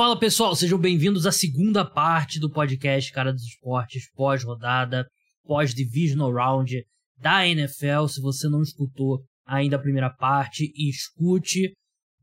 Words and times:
Fala 0.00 0.18
pessoal, 0.18 0.56
sejam 0.56 0.78
bem-vindos 0.78 1.26
à 1.26 1.30
segunda 1.30 1.84
parte 1.84 2.40
do 2.40 2.50
podcast 2.50 3.12
Cara 3.12 3.34
dos 3.34 3.42
Esportes, 3.42 4.10
pós-rodada, 4.14 5.06
pós-divisional 5.44 6.32
round 6.32 6.82
da 7.18 7.46
NFL. 7.46 8.06
Se 8.08 8.18
você 8.18 8.48
não 8.48 8.62
escutou 8.62 9.22
ainda 9.44 9.76
a 9.76 9.78
primeira 9.78 10.08
parte, 10.08 10.72
escute. 10.74 11.74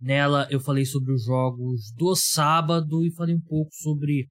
Nela 0.01 0.47
eu 0.49 0.59
falei 0.59 0.85
sobre 0.85 1.13
os 1.13 1.25
jogos 1.25 1.91
do 1.95 2.15
sábado 2.15 3.05
e 3.05 3.13
falei 3.13 3.35
um 3.35 3.41
pouco 3.41 3.69
sobre 3.71 4.28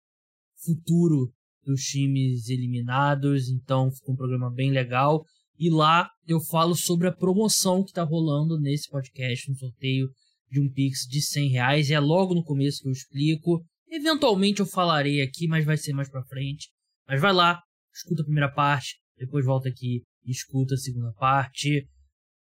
futuro 0.65 1.31
dos 1.65 1.83
times 1.83 2.49
eliminados, 2.49 3.49
então 3.49 3.93
ficou 3.93 4.15
um 4.15 4.19
programa 4.19 4.51
bem 4.51 4.73
legal. 4.73 5.23
E 5.57 5.71
lá 5.71 6.11
eu 6.27 6.41
falo 6.41 6.75
sobre 6.75 7.07
a 7.07 7.15
promoção 7.15 7.85
que 7.85 7.91
está 7.91 8.03
rolando 8.03 8.59
nesse 8.59 8.91
podcast, 8.91 9.53
um 9.53 9.55
sorteio 9.55 10.09
de 10.51 10.61
um 10.61 10.71
Pix 10.71 11.07
de 11.09 11.21
100 11.21 11.49
reais. 11.51 11.91
É 11.91 11.99
logo 11.99 12.35
no 12.35 12.45
começo 12.45 12.83
que 12.83 12.89
eu 12.89 12.93
explico. 12.93 13.65
Eventualmente 13.89 14.61
eu 14.61 14.67
falarei 14.67 15.23
aqui, 15.23 15.47
mas 15.47 15.65
vai 15.65 15.77
ser 15.77 15.93
mais 15.93 16.09
pra 16.09 16.25
frente. 16.25 16.71
Mas 17.09 17.21
vai 17.21 17.33
lá, 17.33 17.63
escuta 17.95 18.23
a 18.23 18.25
primeira 18.25 18.51
parte, 18.51 18.99
depois 19.17 19.45
volta 19.45 19.69
aqui 19.69 20.03
e 20.25 20.31
escuta 20.31 20.75
a 20.75 20.79
segunda 20.79 21.13
parte. 21.13 21.87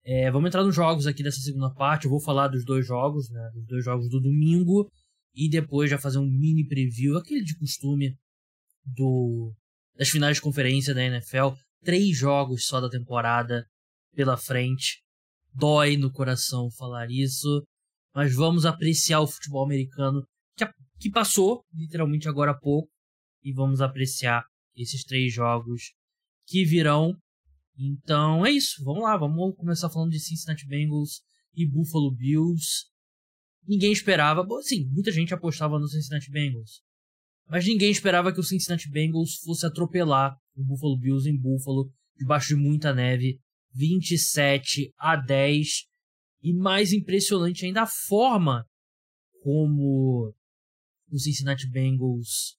É, 0.05 0.31
vamos 0.31 0.49
entrar 0.49 0.65
nos 0.65 0.75
jogos 0.75 1.07
aqui 1.07 1.23
dessa 1.23 1.41
segunda 1.41 1.73
parte. 1.75 2.05
Eu 2.05 2.11
vou 2.11 2.21
falar 2.21 2.49
dos 2.49 2.65
dois 2.65 2.87
jogos, 2.87 3.29
né? 3.31 3.51
Dos 3.55 3.67
dois 3.67 3.85
jogos 3.85 4.09
do 4.09 4.21
domingo. 4.21 4.91
E 5.35 5.49
depois 5.49 5.91
já 5.91 5.99
fazer 5.99 6.19
um 6.19 6.27
mini 6.27 6.67
preview, 6.67 7.17
aquele 7.17 7.43
de 7.43 7.57
costume 7.57 8.17
do 8.85 9.53
das 9.97 10.09
finais 10.09 10.37
de 10.37 10.43
conferência 10.43 10.95
da 10.95 11.05
NFL. 11.05 11.55
Três 11.85 12.17
jogos 12.17 12.67
só 12.67 12.81
da 12.81 12.89
temporada 12.89 13.67
pela 14.15 14.37
frente. 14.37 15.03
Dói 15.55 15.97
no 15.97 16.11
coração 16.11 16.71
falar 16.71 17.11
isso 17.11 17.63
mas 18.15 18.35
vamos 18.35 18.67
apreciar 18.67 19.21
o 19.21 19.27
futebol 19.27 19.65
americano 19.65 20.27
que, 20.57 20.65
que 20.99 21.11
passou, 21.11 21.65
literalmente 21.73 22.29
agora 22.29 22.53
há 22.53 22.59
pouco, 22.59 22.91
e 23.43 23.53
vamos 23.53 23.81
apreciar 23.81 24.45
esses 24.77 25.05
três 25.05 25.33
jogos 25.33 25.93
que 26.47 26.65
virão. 26.65 27.17
Então 27.77 28.45
é 28.45 28.51
isso, 28.51 28.83
vamos 28.85 29.03
lá, 29.03 29.17
vamos 29.17 29.57
começar 29.57 29.91
falando 29.91 30.11
de 30.11 30.21
Cincinnati 30.21 30.67
Bengals 30.67 31.23
e 31.55 31.67
Buffalo 31.67 32.15
Bills. 32.15 32.87
Ninguém 33.67 33.93
esperava, 33.93 34.47
sim, 34.63 34.87
muita 34.91 35.11
gente 35.11 35.33
apostava 35.33 35.79
no 35.79 35.89
Cincinnati 35.89 36.31
Bengals, 36.31 36.83
mas 37.49 37.67
ninguém 37.67 37.91
esperava 37.91 38.33
que 38.33 38.41
o 38.41 38.45
Cincinnati 38.45 38.91
Bengals 38.91 39.37
fosse 39.45 39.65
atropelar 39.65 40.37
o 40.55 40.65
Buffalo 40.65 40.99
Bills 40.99 41.29
em 41.29 41.39
Buffalo, 41.39 41.91
debaixo 42.17 42.49
de 42.49 42.57
muita 42.57 42.93
neve, 42.93 43.41
27 43.75 44.93
a 44.99 45.17
10 45.17 45.92
e 46.43 46.53
mais 46.53 46.93
impressionante 46.93 47.65
ainda 47.65 47.83
a 47.83 47.87
forma 47.87 48.67
como 49.43 50.35
o 51.11 51.19
Cincinnati 51.19 51.69
Bengals 51.69 52.57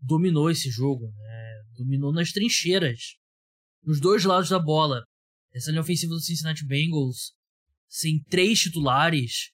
dominou 0.00 0.50
esse 0.50 0.70
jogo, 0.70 1.06
né? 1.06 1.62
dominou 1.76 2.12
nas 2.12 2.32
trincheiras, 2.32 3.16
nos 3.82 4.00
dois 4.00 4.24
lados 4.24 4.48
da 4.48 4.58
bola. 4.58 5.04
Essa 5.52 5.70
linha 5.70 5.82
ofensiva 5.82 6.14
do 6.14 6.20
Cincinnati 6.20 6.64
Bengals, 6.64 7.32
sem 7.88 8.22
três 8.24 8.60
titulares, 8.60 9.50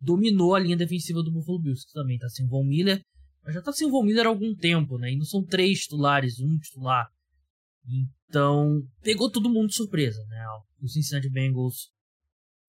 dominou 0.00 0.54
a 0.54 0.60
linha 0.60 0.76
defensiva 0.76 1.22
do 1.22 1.32
Buffalo 1.32 1.60
Bills, 1.60 1.84
que 1.86 1.92
também 1.92 2.16
está 2.16 2.28
sem 2.28 2.46
Von 2.46 2.64
Miller, 2.64 3.02
mas 3.42 3.54
já 3.54 3.60
está 3.60 3.72
sem 3.72 3.90
Von 3.90 4.04
Miller 4.04 4.26
há 4.26 4.28
algum 4.28 4.54
tempo, 4.54 4.96
né? 4.96 5.12
E 5.12 5.16
não 5.16 5.24
são 5.24 5.44
três 5.44 5.80
titulares, 5.80 6.38
um 6.38 6.58
titular. 6.58 7.08
Então, 8.28 8.80
pegou 9.02 9.30
todo 9.30 9.50
mundo 9.50 9.68
de 9.68 9.74
surpresa, 9.74 10.24
né? 10.26 10.46
O 10.80 10.88
Cincinnati 10.88 11.28
Bengals 11.28 11.90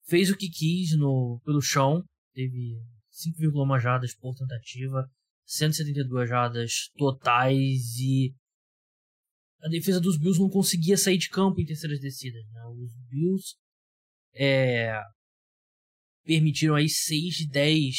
fez 0.08 0.30
o 0.30 0.38
que 0.38 0.50
quis 0.50 0.98
no, 0.98 1.42
pelo 1.46 1.62
chão, 1.62 2.04
teve 2.34 2.80
5,1 3.12 3.80
jardas 3.80 4.16
por 4.16 4.36
tentativa, 4.36 5.10
172 5.46 6.30
jardas 6.30 6.90
totais 6.96 7.96
e 8.00 8.34
a 9.62 9.70
defesa 9.70 10.02
dos 10.02 10.18
Bills 10.18 10.40
não 10.40 10.50
conseguia 10.50 10.98
sair 10.98 11.18
de 11.18 11.30
campo 11.30 11.62
em 11.62 11.66
terceiras 11.66 12.00
descidas. 12.00 12.44
Né? 12.52 12.66
Os 12.66 12.92
Bills 13.10 13.56
é, 14.34 15.00
permitiram 16.24 16.76
aí 16.76 16.90
6 16.90 17.36
de 17.36 17.50
10 17.50 17.96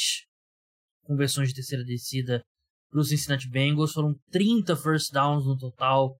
conversões 1.03 1.49
de 1.51 1.55
terceira 1.55 1.85
descida 1.85 2.43
para 2.91 3.01
os 3.01 3.09
Cincinnati 3.09 3.49
Bengals. 3.49 3.93
Foram 3.93 4.15
30 4.31 4.75
first 4.77 5.13
downs 5.13 5.47
no 5.47 5.57
total 5.57 6.17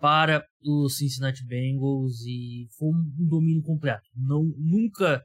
para 0.00 0.44
os 0.62 0.96
Cincinnati 0.96 1.44
Bengals 1.44 2.20
e 2.22 2.66
foi 2.76 2.88
um 2.88 3.28
domínio 3.28 3.62
completo. 3.62 4.08
Não, 4.14 4.44
nunca 4.56 5.22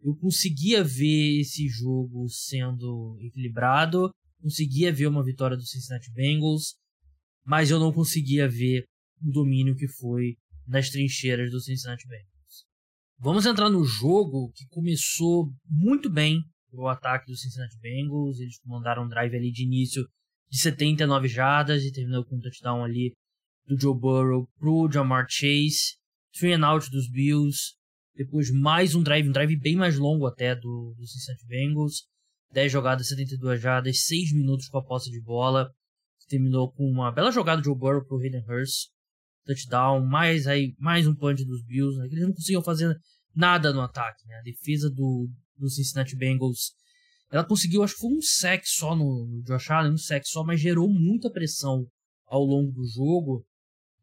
eu 0.00 0.14
conseguia 0.16 0.82
ver 0.82 1.40
esse 1.40 1.68
jogo 1.68 2.28
sendo 2.28 3.16
equilibrado, 3.20 4.10
conseguia 4.40 4.92
ver 4.92 5.06
uma 5.06 5.24
vitória 5.24 5.56
do 5.56 5.64
Cincinnati 5.64 6.12
Bengals, 6.12 6.74
mas 7.44 7.70
eu 7.70 7.78
não 7.78 7.92
conseguia 7.92 8.48
ver 8.48 8.84
o 9.22 9.30
domínio 9.30 9.76
que 9.76 9.86
foi 9.86 10.36
nas 10.66 10.90
trincheiras 10.90 11.50
do 11.50 11.60
Cincinnati 11.60 12.06
Bengals. 12.08 12.32
Vamos 13.18 13.46
entrar 13.46 13.70
no 13.70 13.84
jogo 13.84 14.50
que 14.52 14.66
começou 14.68 15.52
muito 15.68 16.10
bem 16.10 16.42
o 16.72 16.88
ataque 16.88 17.26
do 17.30 17.36
Cincinnati 17.36 17.78
Bengals. 17.78 18.40
Eles 18.40 18.58
mandaram 18.64 19.04
um 19.04 19.08
drive 19.08 19.36
ali 19.36 19.52
de 19.52 19.62
início 19.62 20.02
de 20.50 20.58
79 20.58 21.28
jardas 21.28 21.84
e 21.84 21.92
terminou 21.92 22.24
com 22.24 22.36
um 22.36 22.40
touchdown 22.40 22.82
ali 22.82 23.12
do 23.66 23.78
Joe 23.78 23.98
Burrow 23.98 24.48
pro 24.58 24.90
Jamar 24.90 25.26
Chase. 25.28 25.96
Three 26.38 26.52
and 26.52 26.64
out 26.64 26.88
dos 26.90 27.10
Bills. 27.10 27.74
Depois 28.14 28.50
mais 28.50 28.94
um 28.94 29.02
drive, 29.02 29.28
um 29.28 29.32
drive 29.32 29.56
bem 29.58 29.76
mais 29.76 29.98
longo 29.98 30.26
até 30.26 30.54
do, 30.54 30.94
do 30.96 31.06
Cincinnati 31.06 31.46
Bengals. 31.46 32.06
10 32.52 32.70
jogadas, 32.70 33.08
72 33.08 33.60
jardas, 33.60 34.04
6 34.04 34.32
minutos 34.34 34.68
com 34.68 34.78
a 34.78 34.84
posse 34.84 35.10
de 35.10 35.20
bola. 35.22 35.70
Terminou 36.28 36.72
com 36.72 36.84
uma 36.84 37.10
bela 37.10 37.30
jogada 37.30 37.60
de 37.60 37.66
Joe 37.66 37.76
Burrow 37.76 38.04
pro 38.06 38.18
Hayden 38.18 38.44
Hurst. 38.48 38.90
Touchdown, 39.44 40.06
mais, 40.06 40.46
aí, 40.46 40.74
mais 40.78 41.06
um 41.06 41.14
punch 41.14 41.44
dos 41.44 41.64
Bills. 41.64 41.98
Né? 41.98 42.06
Eles 42.06 42.26
não 42.26 42.32
conseguiam 42.32 42.62
fazer 42.62 42.96
nada 43.34 43.72
no 43.72 43.80
ataque. 43.80 44.26
Né? 44.26 44.36
A 44.38 44.42
defesa 44.42 44.90
do, 44.90 45.28
do 45.56 45.68
Cincinnati 45.68 46.16
Bengals 46.16 46.72
ela 47.32 47.46
conseguiu, 47.46 47.82
acho 47.82 47.94
que 47.94 48.00
foi 48.00 48.10
um 48.10 48.20
sec 48.20 48.62
só 48.66 48.94
no, 48.94 49.26
no 49.26 49.42
Josh 49.42 49.70
Allen, 49.70 49.94
um 49.94 49.96
sec 49.96 50.22
só, 50.26 50.44
mas 50.44 50.60
gerou 50.60 50.86
muita 50.86 51.30
pressão 51.30 51.86
ao 52.26 52.44
longo 52.44 52.70
do 52.72 52.86
jogo 52.86 53.42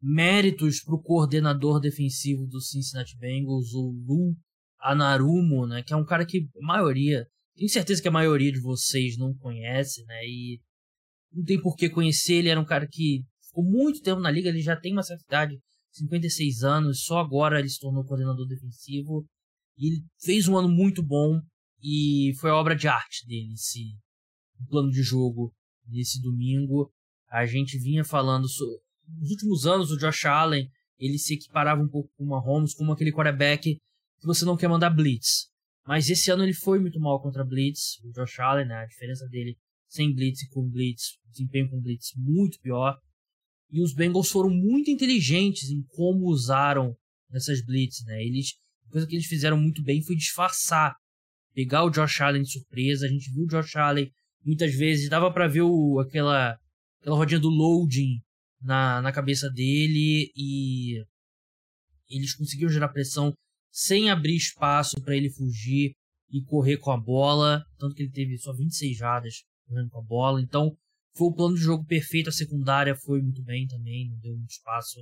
méritos 0.00 0.80
para 0.80 0.94
o 0.94 1.02
coordenador 1.02 1.80
defensivo 1.80 2.46
do 2.46 2.60
Cincinnati 2.60 3.16
Bengals, 3.18 3.72
o 3.74 3.90
Lu 4.06 4.36
Anarumo, 4.80 5.66
né, 5.66 5.82
que 5.82 5.92
é 5.92 5.96
um 5.96 6.04
cara 6.04 6.24
que 6.24 6.48
a 6.60 6.66
maioria, 6.66 7.26
tenho 7.54 7.68
certeza 7.68 8.00
que 8.00 8.08
a 8.08 8.12
maioria 8.12 8.50
de 8.50 8.60
vocês 8.60 9.18
não 9.18 9.34
conhece, 9.34 10.04
né, 10.04 10.24
e 10.24 10.60
não 11.32 11.44
tem 11.44 11.60
por 11.60 11.76
que 11.76 11.90
conhecer, 11.90 12.34
ele 12.34 12.48
era 12.48 12.60
um 12.60 12.64
cara 12.64 12.88
que 12.90 13.22
ficou 13.46 13.64
muito 13.64 14.00
tempo 14.00 14.20
na 14.20 14.30
liga, 14.30 14.48
ele 14.48 14.62
já 14.62 14.74
tem 14.74 14.92
uma 14.92 15.02
certa 15.02 15.24
idade, 15.24 15.60
56 15.92 16.62
anos, 16.62 17.04
só 17.04 17.18
agora 17.18 17.58
ele 17.58 17.68
se 17.68 17.78
tornou 17.78 18.04
coordenador 18.04 18.46
defensivo, 18.46 19.26
e 19.76 19.88
ele 19.88 20.04
fez 20.22 20.48
um 20.48 20.56
ano 20.56 20.68
muito 20.68 21.02
bom, 21.02 21.40
e 21.82 22.32
foi 22.40 22.50
a 22.50 22.56
obra 22.56 22.74
de 22.74 22.88
arte 22.88 23.26
dele, 23.26 23.52
esse 23.52 23.96
plano 24.68 24.90
de 24.90 25.02
jogo 25.02 25.52
nesse 25.86 26.20
domingo. 26.20 26.92
A 27.30 27.46
gente 27.46 27.78
vinha 27.78 28.04
falando 28.04 28.48
sobre 28.48 28.78
nos 29.18 29.30
últimos 29.30 29.66
anos, 29.66 29.90
o 29.90 29.96
Josh 29.96 30.24
Allen, 30.26 30.68
ele 30.98 31.18
se 31.18 31.34
equiparava 31.34 31.80
um 31.80 31.88
pouco 31.88 32.10
com 32.16 32.24
o 32.24 32.28
Mahomes, 32.28 32.74
como 32.74 32.92
aquele 32.92 33.12
quarterback 33.12 33.74
que 33.74 34.26
você 34.26 34.44
não 34.44 34.56
quer 34.56 34.68
mandar 34.68 34.90
blitz. 34.90 35.48
Mas 35.86 36.08
esse 36.08 36.30
ano 36.30 36.44
ele 36.44 36.52
foi 36.52 36.78
muito 36.78 37.00
mal 37.00 37.20
contra 37.20 37.44
blitz, 37.44 37.98
o 38.04 38.12
Josh 38.12 38.38
Allen, 38.38 38.66
né? 38.66 38.76
A 38.76 38.86
diferença 38.86 39.26
dele 39.28 39.56
sem 39.88 40.14
blitz 40.14 40.42
e 40.42 40.48
com 40.48 40.68
blitz, 40.68 41.18
desempenho 41.30 41.70
com 41.70 41.80
blitz 41.80 42.12
muito 42.16 42.60
pior. 42.60 42.96
E 43.70 43.82
os 43.82 43.94
Bengals 43.94 44.30
foram 44.30 44.50
muito 44.50 44.90
inteligentes 44.90 45.70
em 45.70 45.82
como 45.88 46.26
usaram 46.26 46.94
essas 47.32 47.64
blitz, 47.64 48.04
né? 48.04 48.22
Eles, 48.22 48.54
a 48.86 48.92
coisa 48.92 49.06
que 49.06 49.14
eles 49.14 49.26
fizeram 49.26 49.56
muito 49.56 49.82
bem 49.82 50.02
foi 50.02 50.16
disfarçar, 50.16 50.94
pegar 51.54 51.84
o 51.84 51.90
Josh 51.90 52.20
Allen 52.20 52.42
de 52.42 52.52
surpresa. 52.52 53.06
A 53.06 53.08
gente 53.08 53.32
viu 53.32 53.44
o 53.44 53.48
Josh 53.48 53.74
Allen 53.76 54.10
muitas 54.44 54.74
vezes, 54.74 55.08
dava 55.08 55.32
para 55.32 55.48
ver 55.48 55.62
o, 55.62 55.98
aquela 55.98 56.58
aquela 57.00 57.16
rodinha 57.16 57.40
do 57.40 57.48
loading 57.48 58.20
na, 58.60 59.00
na 59.00 59.12
cabeça 59.12 59.48
dele 59.50 60.30
e 60.36 61.02
eles 62.08 62.34
conseguiram 62.34 62.70
gerar 62.70 62.88
pressão 62.88 63.32
sem 63.70 64.10
abrir 64.10 64.36
espaço 64.36 65.00
para 65.02 65.16
ele 65.16 65.30
fugir 65.30 65.92
e 66.30 66.42
correr 66.42 66.76
com 66.76 66.90
a 66.90 67.00
bola, 67.00 67.64
tanto 67.78 67.94
que 67.94 68.02
ele 68.02 68.12
teve 68.12 68.36
só 68.38 68.52
26 68.52 68.96
jardas 68.96 69.42
correndo 69.66 69.90
com 69.90 70.00
a 70.00 70.04
bola. 70.04 70.40
Então, 70.40 70.76
foi 71.16 71.28
o 71.28 71.34
plano 71.34 71.54
de 71.54 71.62
jogo 71.62 71.84
perfeito, 71.84 72.28
a 72.28 72.32
secundária 72.32 72.94
foi 72.94 73.20
muito 73.20 73.42
bem 73.42 73.66
também, 73.66 74.08
não 74.08 74.18
deu 74.18 74.36
muito 74.36 74.50
espaço 74.50 75.00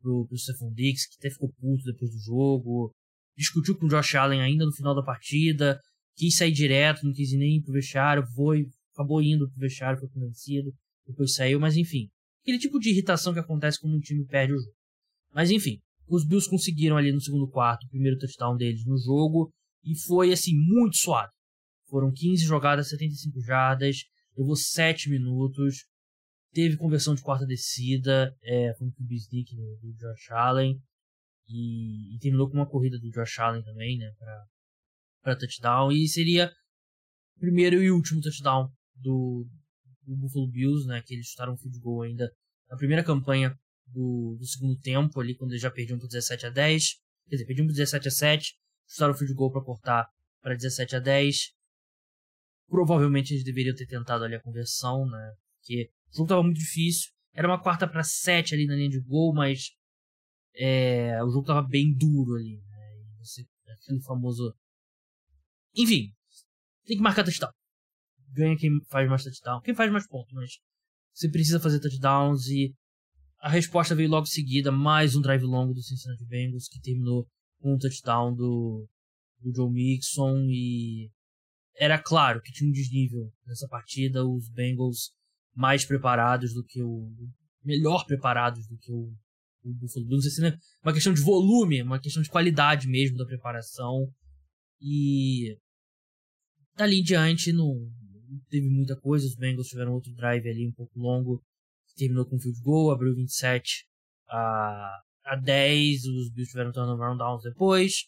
pro, 0.00 0.26
pro 0.26 0.38
Stephon 0.38 0.72
Dix, 0.72 1.06
que 1.06 1.16
até 1.18 1.30
ficou 1.30 1.52
puto 1.52 1.84
depois 1.84 2.10
do 2.10 2.18
jogo. 2.18 2.92
Discutiu 3.36 3.76
com 3.76 3.86
o 3.86 3.88
Josh 3.88 4.14
Allen 4.14 4.40
ainda 4.40 4.64
no 4.64 4.72
final 4.72 4.94
da 4.94 5.02
partida, 5.02 5.80
quis 6.16 6.36
sair 6.36 6.52
direto, 6.52 7.04
não 7.04 7.12
quis 7.12 7.32
ir 7.32 7.38
nem 7.38 7.62
pro 7.62 7.72
vestiário, 7.72 8.26
foi, 8.34 8.66
acabou 8.92 9.22
indo 9.22 9.48
pro 9.48 9.60
vestiário, 9.60 9.98
foi 9.98 10.08
convencido, 10.08 10.72
depois 11.06 11.34
saiu, 11.34 11.58
mas 11.58 11.76
enfim. 11.76 12.08
Aquele 12.42 12.58
tipo 12.58 12.78
de 12.78 12.90
irritação 12.90 13.32
que 13.32 13.38
acontece 13.38 13.78
quando 13.80 13.96
um 13.96 14.00
time 14.00 14.24
perde 14.26 14.52
o 14.52 14.58
jogo. 14.58 14.74
Mas 15.32 15.50
enfim, 15.50 15.80
os 16.08 16.26
Bills 16.26 16.48
conseguiram 16.48 16.96
ali 16.96 17.12
no 17.12 17.20
segundo 17.20 17.48
quarto 17.48 17.84
o 17.84 17.88
primeiro 17.88 18.18
touchdown 18.18 18.56
deles 18.56 18.84
no 18.84 18.98
jogo 18.98 19.52
e 19.84 19.96
foi 19.96 20.32
assim 20.32 20.54
muito 20.54 20.96
suado. 20.96 21.30
Foram 21.88 22.12
15 22.12 22.44
jogadas, 22.44 22.88
75 22.88 23.40
jardas, 23.40 24.04
levou 24.36 24.56
7 24.56 25.10
minutos, 25.10 25.84
teve 26.52 26.76
conversão 26.76 27.14
de 27.14 27.22
quarta 27.22 27.46
descida, 27.46 28.34
é, 28.42 28.74
foi 28.74 28.88
um 28.88 28.92
QB 28.92 29.14
sneak 29.16 29.54
do, 29.54 29.76
do 29.82 29.92
Josh 29.94 30.30
Allen, 30.30 30.80
e, 31.48 32.14
e, 32.14 32.18
terminou 32.18 32.48
com 32.48 32.56
uma 32.56 32.68
corrida 32.68 32.98
do 32.98 33.10
Josh 33.10 33.38
Allen 33.40 33.62
também, 33.62 33.98
né, 33.98 34.12
pra 35.22 35.36
touchdown, 35.36 35.90
e 35.90 36.06
seria 36.08 36.50
o 37.36 37.40
primeiro 37.40 37.82
e 37.82 37.90
último 37.90 38.20
touchdown 38.20 38.70
do, 38.94 39.46
do 40.10 40.16
Buffalo 40.16 40.48
Bills, 40.48 40.86
né, 40.86 41.00
que 41.00 41.14
eles 41.14 41.28
chutaram 41.28 41.54
um 41.54 41.56
field 41.56 41.78
goal 41.78 42.02
ainda 42.02 42.32
na 42.68 42.76
primeira 42.76 43.04
campanha 43.04 43.56
do, 43.86 44.36
do 44.38 44.46
segundo 44.46 44.78
tempo, 44.80 45.20
ali 45.20 45.34
quando 45.34 45.52
eles 45.52 45.62
já 45.62 45.70
perdiam 45.70 45.98
por 45.98 46.08
17 46.08 46.46
a 46.46 46.50
10, 46.50 46.94
quer 47.28 47.36
dizer, 47.36 47.46
perdiam 47.46 47.66
por 47.66 47.72
17 47.72 48.08
a 48.08 48.10
7, 48.10 48.58
chutaram 48.88 49.14
o 49.14 49.16
field 49.16 49.34
goal 49.34 49.52
para 49.52 49.62
cortar 49.62 50.08
para 50.40 50.54
17 50.54 50.96
a 50.96 51.00
10. 51.00 51.52
Provavelmente 52.68 53.32
eles 53.32 53.44
deveriam 53.44 53.74
ter 53.74 53.86
tentado 53.86 54.24
ali 54.24 54.34
a 54.34 54.40
conversão, 54.40 55.06
né, 55.08 55.34
porque 55.56 55.90
o 56.12 56.16
jogo 56.16 56.28
tava 56.28 56.42
muito 56.42 56.58
difícil. 56.58 57.10
Era 57.32 57.46
uma 57.46 57.62
quarta 57.62 57.86
para 57.86 58.02
7 58.02 58.54
ali 58.54 58.66
na 58.66 58.74
linha 58.74 58.88
de 58.88 59.00
gol, 59.00 59.32
mas 59.32 59.70
é, 60.56 61.22
o 61.22 61.30
jogo 61.30 61.46
tava 61.46 61.62
bem 61.62 61.94
duro 61.94 62.34
ali. 62.34 62.60
Né? 62.68 63.04
Você, 63.18 63.46
aquele 63.68 64.00
famoso. 64.02 64.52
Enfim, 65.76 66.12
tem 66.84 66.96
que 66.96 67.02
marcar 67.02 67.22
touchdown. 67.22 67.52
Ganha 68.32 68.56
quem 68.56 68.70
faz 68.88 69.08
mais 69.08 69.24
touchdown. 69.24 69.60
Quem 69.60 69.74
faz 69.74 69.90
mais 69.90 70.06
pontos, 70.06 70.32
mas 70.32 70.50
você 71.12 71.28
precisa 71.28 71.60
fazer 71.60 71.80
touchdowns 71.80 72.46
e 72.46 72.72
a 73.40 73.48
resposta 73.48 73.94
veio 73.94 74.08
logo 74.08 74.26
em 74.26 74.30
seguida. 74.30 74.70
Mais 74.70 75.16
um 75.16 75.20
drive 75.20 75.42
longo 75.42 75.74
do 75.74 75.82
Cincinnati 75.82 76.24
Bengals 76.24 76.68
que 76.68 76.80
terminou 76.80 77.26
com 77.60 77.74
um 77.74 77.78
touchdown 77.78 78.34
do, 78.34 78.86
do 79.40 79.54
Joe 79.54 79.70
Mixon 79.70 80.46
e 80.48 81.10
era 81.76 81.98
claro 81.98 82.40
que 82.42 82.52
tinha 82.52 82.68
um 82.68 82.72
desnível 82.72 83.32
nessa 83.46 83.66
partida. 83.66 84.24
Os 84.24 84.48
Bengals 84.50 85.12
mais 85.54 85.84
preparados 85.84 86.52
do 86.54 86.64
que 86.64 86.82
o. 86.82 87.10
melhor 87.64 88.04
preparados 88.06 88.66
do 88.66 88.76
que 88.76 88.92
o, 88.92 89.12
o 89.64 89.74
Buffalo 89.74 90.06
Bills. 90.06 90.28
Assim, 90.28 90.42
né? 90.42 90.56
Uma 90.82 90.92
questão 90.92 91.12
de 91.12 91.22
volume, 91.22 91.82
uma 91.82 92.00
questão 92.00 92.22
de 92.22 92.28
qualidade 92.28 92.86
mesmo 92.86 93.16
da 93.16 93.26
preparação. 93.26 94.06
E. 94.80 95.56
Dali 96.76 97.00
em 97.00 97.02
diante 97.02 97.52
não 97.52 97.90
teve 98.48 98.68
muita 98.68 98.96
coisa. 98.96 99.26
Os 99.26 99.34
Bengals 99.34 99.68
tiveram 99.68 99.92
outro 99.92 100.12
drive 100.14 100.48
ali 100.48 100.66
um 100.66 100.72
pouco 100.72 100.98
longo. 100.98 101.42
Terminou 101.96 102.24
com 102.24 102.38
field 102.38 102.60
goal, 102.62 102.92
abriu 102.92 103.14
27 103.14 103.86
a, 104.28 105.00
a 105.24 105.36
10. 105.36 106.04
Os 106.04 106.30
Bills 106.32 106.50
tiveram 106.50 106.72
turnover 106.72 107.16
downs 107.16 107.42
depois. 107.42 108.06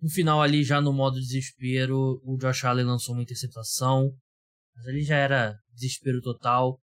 No 0.00 0.08
final 0.08 0.42
ali, 0.42 0.64
já 0.64 0.80
no 0.80 0.92
modo 0.92 1.20
desespero, 1.20 2.20
o 2.24 2.36
Josh 2.36 2.64
Allen 2.64 2.86
lançou 2.86 3.14
uma 3.14 3.22
interceptação. 3.22 4.12
Mas 4.74 4.86
ali 4.86 5.02
já 5.02 5.16
era 5.16 5.56
desespero 5.72 6.20
total. 6.20 6.80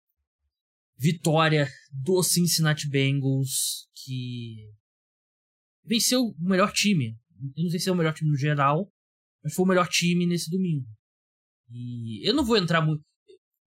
Vitória 0.98 1.68
do 1.92 2.24
Cincinnati 2.24 2.90
Bengals, 2.90 3.88
que 3.94 4.72
venceu 5.84 6.22
o 6.22 6.36
melhor 6.40 6.72
time. 6.72 7.18
Eu 7.56 7.64
não 7.64 7.70
sei 7.70 7.80
se 7.80 7.90
é 7.90 7.92
o 7.92 7.96
melhor 7.96 8.14
time 8.14 8.30
no 8.30 8.38
geral, 8.38 8.90
mas 9.44 9.54
foi 9.54 9.66
o 9.66 9.68
melhor 9.68 9.88
time 9.88 10.26
nesse 10.26 10.50
domingo. 10.50 10.88
E 11.78 12.26
eu 12.26 12.34
não 12.34 12.46
vou 12.46 12.56
entrar 12.56 12.82
muito. 12.82 13.04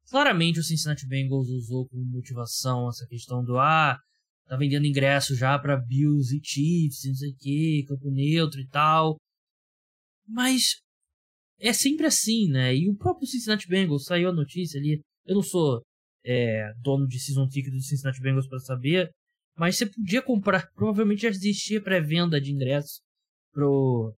Claramente 0.08 0.58
o 0.58 0.64
Cincinnati 0.64 1.06
Bengals 1.06 1.50
usou 1.50 1.87
como 1.87 2.02
motivação 2.06 2.88
essa 2.88 3.06
questão 3.06 3.44
do 3.44 3.58
ah, 3.58 3.99
tá 4.46 4.56
vendendo 4.56 4.87
ingresso 4.87 5.37
já 5.37 5.58
para 5.58 5.76
Bills 5.76 6.34
e 6.34 6.40
Chiefs, 6.43 7.05
não 7.05 7.14
sei 7.14 7.31
o 7.31 7.37
que, 7.37 7.84
campo 7.87 8.10
neutro 8.10 8.58
e 8.58 8.66
tal. 8.69 9.19
Mas 10.26 10.76
é 11.60 11.75
sempre 11.75 12.06
assim, 12.06 12.49
né? 12.49 12.75
E 12.75 12.88
o 12.88 12.96
próprio 12.96 13.26
Cincinnati 13.26 13.69
Bengals 13.69 14.05
saiu 14.05 14.31
a 14.31 14.32
notícia 14.32 14.81
ali. 14.81 15.02
Eu 15.26 15.34
não 15.34 15.43
sou 15.43 15.82
é, 16.25 16.72
dono 16.81 17.06
de 17.06 17.20
season 17.20 17.46
ticket 17.46 17.75
do 17.75 17.82
Cincinnati 17.82 18.22
Bengals 18.22 18.49
para 18.49 18.61
saber, 18.61 19.11
mas 19.54 19.76
você 19.76 19.84
podia 19.84 20.22
comprar. 20.22 20.66
Provavelmente 20.72 21.22
já 21.22 21.28
existia 21.28 21.82
pré-venda 21.82 22.40
de 22.40 22.52
ingressos 22.52 23.02
pro, 23.52 24.14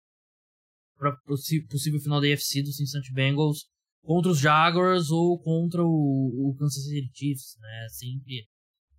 pro 0.95 1.19
possível 1.23 1.99
final 1.99 2.21
da 2.21 2.27
UFC 2.27 2.61
do 2.61 2.71
Cincinnati 2.71 3.11
Bengals 3.11 3.67
contra 4.03 4.31
os 4.31 4.39
Jaguars 4.39 5.09
ou 5.09 5.39
contra 5.39 5.83
o, 5.83 6.49
o 6.49 6.55
Kansas 6.57 6.83
City 6.83 7.09
Chiefs, 7.13 7.57
né? 7.59 7.87
Sempre, 7.89 8.47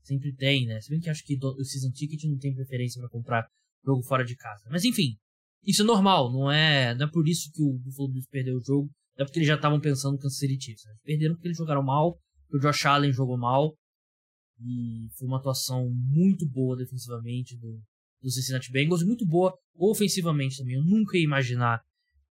sempre 0.02 0.34
tem, 0.34 0.66
né? 0.66 0.80
Se 0.80 0.90
bem 0.90 1.00
que 1.00 1.10
acho 1.10 1.24
que 1.24 1.38
o 1.42 1.64
season 1.64 1.90
ticket 1.90 2.24
não 2.24 2.38
tem 2.38 2.54
preferência 2.54 3.00
para 3.00 3.10
comprar 3.10 3.46
jogo 3.84 4.02
fora 4.02 4.24
de 4.24 4.36
casa. 4.36 4.68
Mas 4.70 4.84
enfim, 4.84 5.16
isso 5.64 5.82
é 5.82 5.84
normal, 5.84 6.32
não 6.32 6.50
é, 6.50 6.94
não 6.94 7.06
é 7.06 7.10
por 7.10 7.26
isso 7.28 7.50
que 7.52 7.62
o 7.62 7.78
Buffalo 7.78 8.08
Bills 8.08 8.28
perdeu 8.30 8.56
o 8.56 8.64
jogo, 8.64 8.90
é 9.16 9.24
porque 9.24 9.38
eles 9.38 9.48
já 9.48 9.56
estavam 9.56 9.80
pensando 9.80 10.12
no 10.12 10.18
Kansas 10.18 10.38
City 10.38 10.58
Chiefs. 10.62 10.84
Né? 10.86 10.94
Perderam 11.04 11.34
porque 11.34 11.48
eles 11.48 11.58
jogaram 11.58 11.82
mal, 11.82 12.18
porque 12.42 12.56
o 12.56 12.60
Josh 12.60 12.86
Allen 12.86 13.12
jogou 13.12 13.38
mal, 13.38 13.74
e 14.62 15.08
foi 15.16 15.26
uma 15.26 15.38
atuação 15.38 15.90
muito 15.90 16.46
boa 16.48 16.76
defensivamente 16.76 17.56
do, 17.56 17.80
do 18.22 18.30
Cincinnati 18.30 18.70
Bengals, 18.70 19.02
muito 19.02 19.26
boa 19.26 19.56
ofensivamente 19.76 20.58
também. 20.58 20.76
Eu 20.76 20.84
nunca 20.84 21.16
ia 21.16 21.24
imaginar 21.24 21.80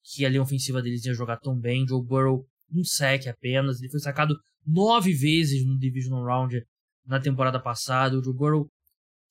que 0.04 0.25
a 0.25 0.30
linha 0.30 0.42
ofensiva 0.42 0.81
deles 0.81 1.06
ia 1.06 1.13
jogar 1.13 1.38
tão 1.38 1.60
bem. 1.60 1.88
Joe 1.88 2.04
Burrow, 2.04 2.45
um 2.71 2.83
sec 2.83 3.27
apenas, 3.27 3.80
ele 3.80 3.89
foi 3.89 4.00
sacado 4.00 4.36
nove 4.66 5.13
vezes 5.13 5.66
no 5.66 5.77
Divisional 5.77 6.24
Round 6.24 6.62
na 7.06 7.19
temporada 7.19 7.60
passada. 7.60 8.18
O 8.18 8.24
Joe 8.24 8.33
Burrow, 8.33 8.69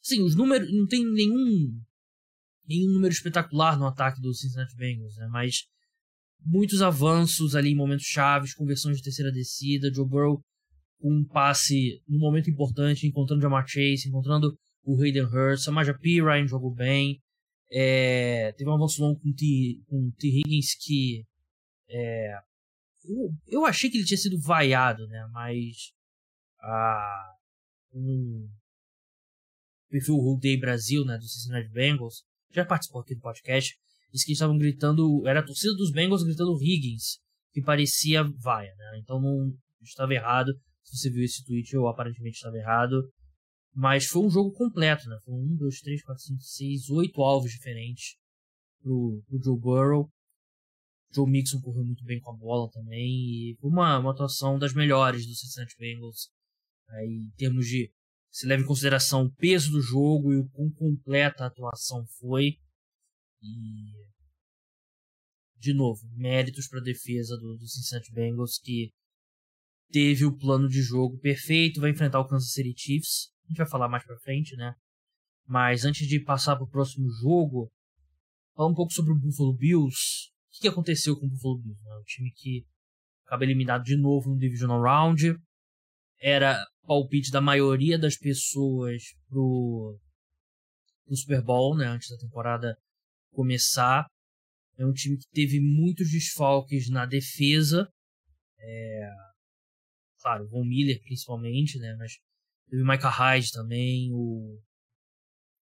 sim, 0.02 0.22
os 0.22 0.34
números, 0.34 0.72
não 0.72 0.86
tem 0.86 1.04
nenhum 1.04 1.80
nenhum 2.68 2.92
número 2.92 3.12
espetacular 3.12 3.78
no 3.78 3.86
ataque 3.86 4.20
do 4.20 4.34
Cincinnati 4.34 4.76
Bengals, 4.76 5.16
né? 5.16 5.26
Mas 5.30 5.62
muitos 6.44 6.82
avanços 6.82 7.54
ali 7.54 7.70
em 7.70 7.76
momentos 7.76 8.04
chaves, 8.04 8.54
conversões 8.54 8.98
de 8.98 9.02
terceira 9.02 9.32
descida, 9.32 9.92
Joe 9.92 10.06
Burrow 10.06 10.42
com 11.00 11.12
um 11.12 11.24
passe 11.24 12.02
no 12.08 12.18
momento 12.18 12.50
importante, 12.50 13.06
encontrando 13.06 13.42
Jamar 13.42 13.66
Chase, 13.66 14.08
encontrando 14.08 14.52
o 14.84 15.00
Hayden 15.00 15.24
Hurst, 15.24 15.64
Samaja 15.64 15.96
Ryan 16.02 16.46
jogou 16.46 16.74
bem, 16.74 17.20
é, 17.70 18.52
teve 18.52 18.68
um 18.68 18.74
avanço 18.74 19.00
longo 19.00 19.20
com 19.20 19.28
o 19.28 19.34
T, 19.34 19.80
com 19.86 20.10
T. 20.18 20.28
Higgins 20.28 20.74
que 20.74 21.24
é, 21.88 22.34
eu, 23.46 23.64
achei 23.64 23.90
que 23.90 23.96
ele 23.96 24.06
tinha 24.06 24.18
sido 24.18 24.40
vaiado, 24.40 25.06
né? 25.06 25.28
Mas 25.32 25.92
a 26.60 27.34
um 27.92 28.48
perfil 29.88 30.16
Roll 30.16 30.38
Brasil, 30.60 31.04
né, 31.04 31.16
do 31.16 31.24
Cincinnati 31.24 31.70
Bengals, 31.70 32.22
já 32.52 32.64
participou 32.64 33.00
aqui 33.00 33.14
do 33.14 33.20
podcast, 33.20 33.74
disse 34.12 34.26
que 34.26 34.32
estavam 34.32 34.58
gritando, 34.58 35.26
era 35.26 35.40
a 35.40 35.44
torcida 35.44 35.74
dos 35.74 35.90
Bengals 35.90 36.22
gritando 36.22 36.62
Higgins, 36.62 37.18
que 37.52 37.62
parecia 37.62 38.22
vaia, 38.22 38.74
né? 38.76 39.00
Então 39.02 39.20
não 39.20 39.52
estava 39.82 40.12
errado. 40.12 40.52
Se 40.82 40.96
você 40.96 41.10
viu 41.10 41.24
esse 41.24 41.44
tweet, 41.44 41.72
eu 41.74 41.86
aparentemente 41.86 42.36
estava 42.36 42.56
errado. 42.56 43.10
Mas 43.74 44.06
foi 44.06 44.22
um 44.22 44.30
jogo 44.30 44.52
completo, 44.52 45.08
né? 45.08 45.18
Foram 45.24 45.38
1, 45.38 45.56
2, 45.56 45.80
3, 45.80 46.02
4, 46.02 46.22
5, 46.22 46.42
6, 46.42 46.90
8 46.90 47.22
alvos 47.22 47.50
diferentes 47.50 48.16
pro, 48.82 49.22
pro 49.26 49.42
Joe 49.42 49.58
Burrow. 49.58 50.10
Joe 51.12 51.28
Mixon 51.28 51.60
correu 51.60 51.84
muito 51.84 52.04
bem 52.04 52.20
com 52.20 52.30
a 52.30 52.36
bola 52.36 52.70
também. 52.70 53.08
E 53.08 53.56
foi 53.60 53.70
uma, 53.70 53.98
uma 53.98 54.12
atuação 54.12 54.58
das 54.58 54.74
melhores 54.74 55.26
do 55.26 55.34
Cincinnati 55.34 55.76
Bengals. 55.78 56.30
Aí, 56.88 57.24
em 57.26 57.30
termos 57.36 57.66
de 57.66 57.92
se 58.30 58.46
leva 58.46 58.62
em 58.62 58.66
consideração 58.66 59.24
o 59.24 59.32
peso 59.32 59.72
do 59.72 59.80
jogo 59.80 60.32
e 60.32 60.38
o 60.38 60.48
quão 60.50 60.70
completa 60.70 61.44
a 61.44 61.46
atuação 61.48 62.06
foi. 62.20 62.58
E. 63.42 64.06
De 65.56 65.74
novo, 65.74 66.00
méritos 66.14 66.68
para 66.68 66.78
a 66.78 66.84
defesa 66.84 67.36
do, 67.36 67.56
do 67.56 67.66
Cincinnati 67.66 68.12
Bengals 68.12 68.58
que 68.58 68.92
teve 69.90 70.24
o 70.24 70.36
plano 70.36 70.68
de 70.68 70.80
jogo 70.82 71.18
perfeito, 71.18 71.80
vai 71.80 71.90
enfrentar 71.90 72.20
o 72.20 72.28
Kansas 72.28 72.52
City 72.52 72.74
Chiefs. 72.76 73.32
A 73.44 73.48
gente 73.48 73.58
vai 73.58 73.68
falar 73.68 73.88
mais 73.88 74.04
para 74.04 74.18
frente, 74.20 74.54
né? 74.56 74.74
Mas 75.46 75.84
antes 75.84 76.06
de 76.06 76.20
passar 76.20 76.54
para 76.54 76.64
o 76.64 76.70
próximo 76.70 77.08
jogo, 77.10 77.72
falar 78.54 78.68
um 78.68 78.74
pouco 78.74 78.92
sobre 78.92 79.12
o 79.12 79.18
Buffalo 79.18 79.56
Bills. 79.56 80.30
O 80.48 80.52
que, 80.52 80.60
que 80.62 80.68
aconteceu 80.68 81.18
com 81.18 81.26
o 81.26 81.28
Buffalo 81.28 81.58
Bills? 81.58 81.84
Né? 81.84 81.94
O 81.96 82.04
time 82.04 82.32
que 82.32 82.66
acaba 83.28 83.44
eliminado 83.44 83.84
de 83.84 83.96
novo 83.96 84.30
no 84.30 84.38
Divisional 84.38 84.82
Round. 84.82 85.36
Era 86.20 86.66
palpite 86.84 87.30
da 87.30 87.40
maioria 87.40 87.98
das 87.98 88.16
pessoas 88.16 89.02
pro, 89.28 90.00
pro 91.04 91.16
Super 91.16 91.42
Bowl, 91.42 91.76
né, 91.76 91.86
antes 91.86 92.08
da 92.08 92.16
temporada 92.16 92.76
começar. 93.30 94.06
É 94.76 94.86
um 94.86 94.92
time 94.92 95.18
que 95.18 95.28
teve 95.30 95.60
muitos 95.60 96.10
desfalques 96.10 96.88
na 96.88 97.04
defesa. 97.04 97.88
É, 98.58 99.10
claro, 100.20 100.44
o 100.44 100.48
Von 100.48 100.64
Miller 100.64 101.00
principalmente, 101.02 101.78
né, 101.78 101.94
mas 101.98 102.14
teve 102.68 102.82
o 102.82 102.86
Micah 102.86 103.10
Hyde 103.10 103.52
também, 103.52 104.10
o, 104.12 104.58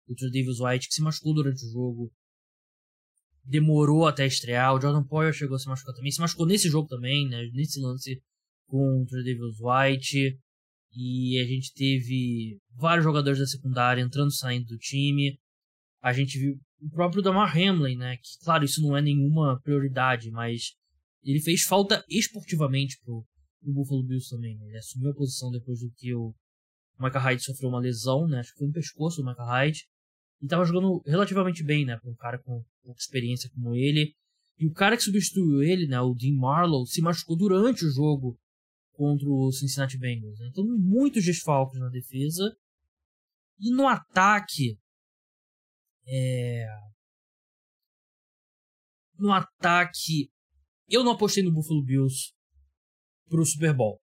o 0.06 0.14
Davis 0.30 0.61
White 0.61 0.88
que 0.88 0.95
se 0.95 1.02
machucou 1.02 1.35
durante 1.35 1.64
o 1.64 1.71
jogo. 1.71 2.12
Demorou 3.49 4.07
até 4.07 4.26
estrear. 4.26 4.75
O 4.75 4.81
Jordan 4.81 5.05
Poyer 5.05 5.33
chegou 5.33 5.57
a 5.57 5.59
se 5.59 5.69
machucar 5.69 5.95
também. 5.95 6.11
Se 6.11 6.21
machucou 6.21 6.47
nesse 6.47 6.69
jogo 6.69 6.88
também, 6.88 7.29
né? 7.29 7.49
Nesse 7.53 7.81
lance 7.81 8.21
com 8.67 9.03
o 9.03 9.07
Davis 9.07 9.57
White. 9.61 10.38
E 10.93 11.38
a 11.38 11.45
gente 11.45 11.73
teve 11.75 12.59
vários 12.75 13.05
jogadores 13.05 13.38
da 13.38 13.47
secundária 13.47 14.00
entrando 14.00 14.31
e 14.31 14.35
saindo 14.35 14.67
do 14.67 14.79
time. 14.79 15.38
A 16.03 16.12
gente 16.12 16.38
viu 16.38 16.59
o 16.81 16.91
próprio 16.91 17.23
Damar 17.23 17.57
Hamlin, 17.57 17.97
né? 17.97 18.17
Que, 18.17 18.45
claro, 18.45 18.65
isso 18.65 18.83
não 18.83 18.97
é 18.97 19.03
nenhuma 19.03 19.61
prioridade, 19.62 20.31
mas 20.31 20.73
ele 21.23 21.41
fez 21.41 21.62
falta 21.62 22.05
esportivamente 22.09 22.99
pro, 23.05 23.26
o 23.62 23.73
Buffalo 23.73 24.05
Bills 24.05 24.29
também. 24.29 24.57
Né? 24.57 24.67
Ele 24.69 24.79
assumiu 24.79 25.11
a 25.11 25.15
posição 25.15 25.50
depois 25.50 25.81
do 25.81 25.91
que 25.97 26.15
o 26.15 26.35
Micah 26.99 27.21
Hyde 27.21 27.45
sofreu 27.45 27.69
uma 27.69 27.81
lesão, 27.81 28.26
né? 28.26 28.41
Acho 28.41 28.53
que 28.53 28.59
foi 28.59 28.69
no 28.69 28.73
pescoço 28.73 29.23
do 29.23 29.29
Micah 29.29 29.45
Hyde. 29.45 29.87
E 30.40 30.47
tava 30.47 30.64
jogando 30.64 31.02
relativamente 31.07 31.62
bem, 31.62 31.85
né? 31.85 31.97
Pra 31.97 32.11
um 32.11 32.14
cara 32.14 32.38
com 32.38 32.64
pouca 32.83 33.00
experiência 33.00 33.50
como 33.50 33.75
ele. 33.75 34.14
E 34.59 34.66
o 34.66 34.73
cara 34.73 34.97
que 34.97 35.02
substituiu 35.02 35.62
ele, 35.62 35.87
né? 35.87 36.00
O 36.00 36.14
Dean 36.14 36.35
Marlowe, 36.35 36.87
se 36.87 37.00
machucou 37.00 37.37
durante 37.37 37.85
o 37.85 37.90
jogo 37.90 38.38
contra 38.93 39.28
o 39.28 39.52
Cincinnati 39.52 39.99
Bengals. 39.99 40.38
Né? 40.38 40.49
Então, 40.49 40.64
muitos 40.64 41.25
desfalques 41.25 41.78
na 41.78 41.88
defesa. 41.88 42.57
E 43.59 43.71
no 43.71 43.87
ataque. 43.87 44.78
É... 46.07 46.66
No 49.19 49.33
ataque. 49.33 50.31
Eu 50.88 51.02
não 51.02 51.12
apostei 51.12 51.43
no 51.43 51.52
Buffalo 51.52 51.83
Bills 51.83 52.33
pro 53.28 53.45
Super 53.45 53.75
Bowl. 53.75 54.00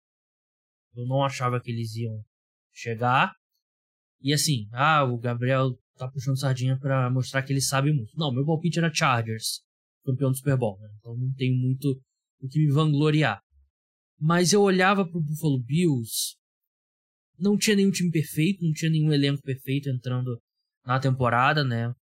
Eu 0.94 1.06
não 1.06 1.22
achava 1.22 1.60
que 1.60 1.70
eles 1.70 1.94
iam 1.96 2.24
chegar. 2.72 3.32
E 4.20 4.32
assim, 4.32 4.68
ah, 4.72 5.04
o 5.04 5.18
Gabriel 5.18 5.78
tá 6.00 6.10
puxando 6.10 6.38
sardinha 6.38 6.78
para 6.78 7.10
mostrar 7.10 7.42
que 7.42 7.52
ele 7.52 7.60
sabe 7.60 7.92
muito. 7.92 8.16
Não, 8.16 8.32
meu 8.32 8.44
palpite 8.44 8.78
era 8.78 8.92
Chargers, 8.92 9.60
campeão 10.04 10.30
do 10.30 10.36
Super 10.36 10.56
Bowl, 10.56 10.78
né? 10.80 10.88
Então 10.98 11.14
não 11.14 11.32
tenho 11.34 11.54
muito 11.56 12.00
o 12.40 12.48
que 12.48 12.58
me 12.58 12.72
vangloriar. 12.72 13.40
Mas 14.18 14.52
eu 14.52 14.62
olhava 14.62 15.06
pro 15.06 15.20
Buffalo 15.20 15.62
Bills, 15.62 16.36
não 17.38 17.56
tinha 17.56 17.76
nenhum 17.76 17.90
time 17.90 18.10
perfeito, 18.10 18.64
não 18.64 18.72
tinha 18.72 18.90
nenhum 18.90 19.12
elenco 19.12 19.42
perfeito 19.42 19.88
entrando 19.90 20.40
na 20.84 20.98
temporada, 20.98 21.62
né? 21.62 21.92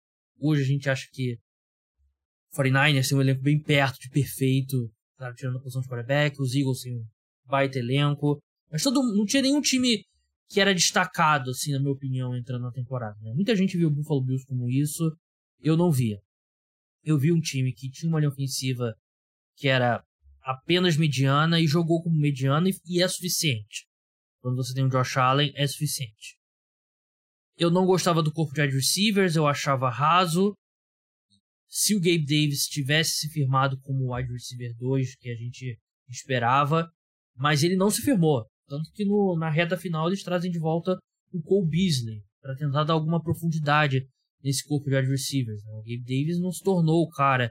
Hoje 0.41 0.63
a 0.63 0.67
gente 0.67 0.89
acha 0.89 1.07
que 1.13 1.37
49ers 2.57 3.09
tem 3.09 3.19
um 3.19 3.21
elenco 3.21 3.43
bem 3.43 3.61
perto 3.61 3.99
de 3.99 4.11
perfeito, 4.11 4.91
claro, 5.17 5.35
tirando 5.35 5.59
a 5.59 5.61
posição 5.61 5.83
de 5.83 5.89
quarterback, 5.89 6.41
os 6.41 6.55
Eagles 6.55 6.81
têm 6.81 6.97
um 6.97 7.05
baita 7.47 7.79
elenco, 7.79 8.41
mas 8.71 8.83
todo, 8.83 9.03
não 9.15 9.25
tinha 9.25 9.43
nenhum 9.43 9.61
time 9.61 10.05
que 10.49 10.61
era 10.61 10.75
destacado, 10.75 11.51
assim, 11.51 11.73
na 11.73 11.79
minha 11.79 11.93
opinião, 11.93 12.35
entrando 12.35 12.63
na 12.63 12.73
temporada. 12.73 13.17
Né? 13.21 13.33
Muita 13.35 13.55
gente 13.55 13.77
viu 13.77 13.89
o 13.89 13.95
Buffalo 13.95 14.25
Bills 14.25 14.47
como 14.47 14.69
isso, 14.69 15.15
eu 15.61 15.77
não 15.77 15.91
via. 15.91 16.19
Eu 17.05 17.19
vi 17.19 17.33
um 17.33 17.41
time 17.41 17.73
que 17.73 17.91
tinha 17.91 18.09
uma 18.09 18.19
linha 18.19 18.31
ofensiva 18.31 18.95
que 19.57 19.69
era 19.69 20.03
apenas 20.43 20.97
mediana 20.97 21.61
e 21.61 21.67
jogou 21.67 22.03
como 22.03 22.17
mediana 22.17 22.71
e 22.87 23.03
é 23.03 23.09
suficiente. 23.09 23.87
Quando 24.41 24.57
você 24.57 24.73
tem 24.73 24.85
o 24.85 24.89
Josh 24.89 25.17
Allen, 25.17 25.53
é 25.55 25.67
suficiente. 25.67 26.39
Eu 27.57 27.71
não 27.71 27.85
gostava 27.85 28.23
do 28.23 28.33
corpo 28.33 28.55
de 28.55 28.63
wide 28.63 28.75
receivers, 28.75 29.37
eu 29.37 29.47
achava 29.47 29.91
raso. 29.91 30.55
Se 31.69 31.95
o 31.95 32.01
Gabe 32.01 32.25
Davis 32.25 32.67
tivesse 32.67 33.17
se 33.17 33.29
firmado 33.29 33.79
como 33.81 34.15
wide 34.15 34.33
receiver 34.33 34.75
2, 34.77 35.17
que 35.17 35.29
a 35.29 35.35
gente 35.35 35.79
esperava, 36.09 36.91
mas 37.37 37.63
ele 37.63 37.77
não 37.77 37.91
se 37.91 38.01
firmou. 38.01 38.47
Tanto 38.69 38.91
que 38.93 39.05
no, 39.05 39.37
na 39.39 39.51
reta 39.51 39.77
final 39.77 40.09
eles 40.09 40.23
trazem 40.23 40.51
de 40.51 40.59
volta 40.59 40.99
o 41.33 41.43
Cole 41.43 41.69
Beasley 41.69 42.23
para 42.41 42.55
tentar 42.55 42.85
dar 42.85 42.95
alguma 42.95 43.23
profundidade 43.23 44.07
nesse 44.43 44.67
corpo 44.67 44.89
de 44.89 44.97
wide 44.97 45.09
receivers. 45.09 45.65
Né? 45.65 45.73
O 45.73 45.83
Gabe 45.83 46.05
Davis 46.05 46.39
não 46.39 46.53
se 46.53 46.63
tornou 46.63 47.03
o 47.03 47.09
cara 47.09 47.51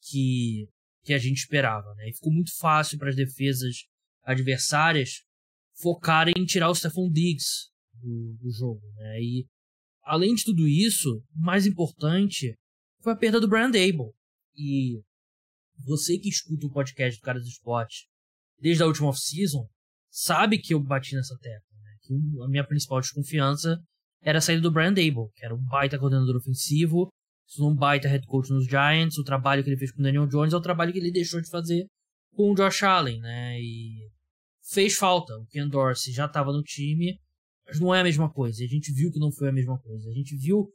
que, 0.00 0.68
que 1.04 1.12
a 1.12 1.18
gente 1.18 1.38
esperava. 1.38 1.94
Né? 1.96 2.08
E 2.08 2.14
ficou 2.14 2.32
muito 2.32 2.56
fácil 2.56 2.98
para 2.98 3.10
as 3.10 3.16
defesas 3.16 3.84
adversárias 4.22 5.22
focarem 5.80 6.34
em 6.36 6.44
tirar 6.44 6.70
o 6.70 6.74
Stephon 6.74 7.10
Diggs 7.10 7.70
do, 7.94 8.36
do 8.40 8.50
jogo. 8.50 8.82
Né? 8.96 9.20
E 9.20 9.46
além 10.04 10.34
de 10.34 10.44
tudo 10.44 10.66
isso, 10.66 11.22
o 11.34 11.40
mais 11.40 11.66
importante 11.66 12.54
foi 13.00 13.12
a 13.12 13.16
perda 13.16 13.40
do 13.40 13.48
Brian 13.48 13.70
Dable. 13.70 14.12
E 14.56 15.00
você 15.84 16.18
que 16.18 16.28
escuta 16.28 16.66
o 16.66 16.72
podcast 16.72 17.18
do 17.20 17.24
Cara 17.24 17.40
do 17.40 17.46
Esporte 17.46 18.06
desde 18.60 18.82
a 18.82 18.86
última 18.86 19.08
off-season 19.08 19.68
sabe 20.12 20.58
que 20.58 20.74
eu 20.74 20.80
bati 20.80 21.16
nessa 21.16 21.36
tecla. 21.38 21.78
Né? 21.82 21.90
Que 22.02 22.14
a 22.44 22.48
minha 22.48 22.64
principal 22.64 23.00
desconfiança 23.00 23.80
era 24.20 24.38
a 24.38 24.40
saída 24.40 24.60
do 24.60 24.70
Brian 24.70 24.92
Dable, 24.92 25.30
que 25.34 25.44
era 25.44 25.54
um 25.54 25.64
baita 25.64 25.98
coordenador 25.98 26.36
ofensivo, 26.36 27.08
um 27.58 27.74
baita 27.74 28.08
head 28.08 28.24
coach 28.26 28.50
nos 28.50 28.66
Giants. 28.66 29.18
O 29.18 29.24
trabalho 29.24 29.64
que 29.64 29.70
ele 29.70 29.78
fez 29.78 29.90
com 29.90 30.00
o 30.00 30.02
Daniel 30.04 30.26
Jones 30.26 30.52
é 30.52 30.56
o 30.56 30.60
trabalho 30.60 30.92
que 30.92 30.98
ele 30.98 31.10
deixou 31.10 31.40
de 31.40 31.48
fazer 31.48 31.86
com 32.34 32.52
o 32.52 32.54
Josh 32.54 32.82
Allen, 32.82 33.20
né? 33.20 33.60
E 33.60 34.08
fez 34.70 34.94
falta. 34.94 35.34
O 35.36 35.46
Ken 35.46 35.68
Dorsey 35.68 36.12
já 36.12 36.26
estava 36.26 36.52
no 36.52 36.62
time, 36.62 37.18
mas 37.66 37.80
não 37.80 37.94
é 37.94 38.00
a 38.00 38.04
mesma 38.04 38.30
coisa. 38.30 38.62
A 38.62 38.66
gente 38.66 38.92
viu 38.92 39.10
que 39.10 39.18
não 39.18 39.32
foi 39.32 39.48
a 39.48 39.52
mesma 39.52 39.78
coisa. 39.78 40.08
A 40.08 40.12
gente 40.12 40.36
viu 40.36 40.68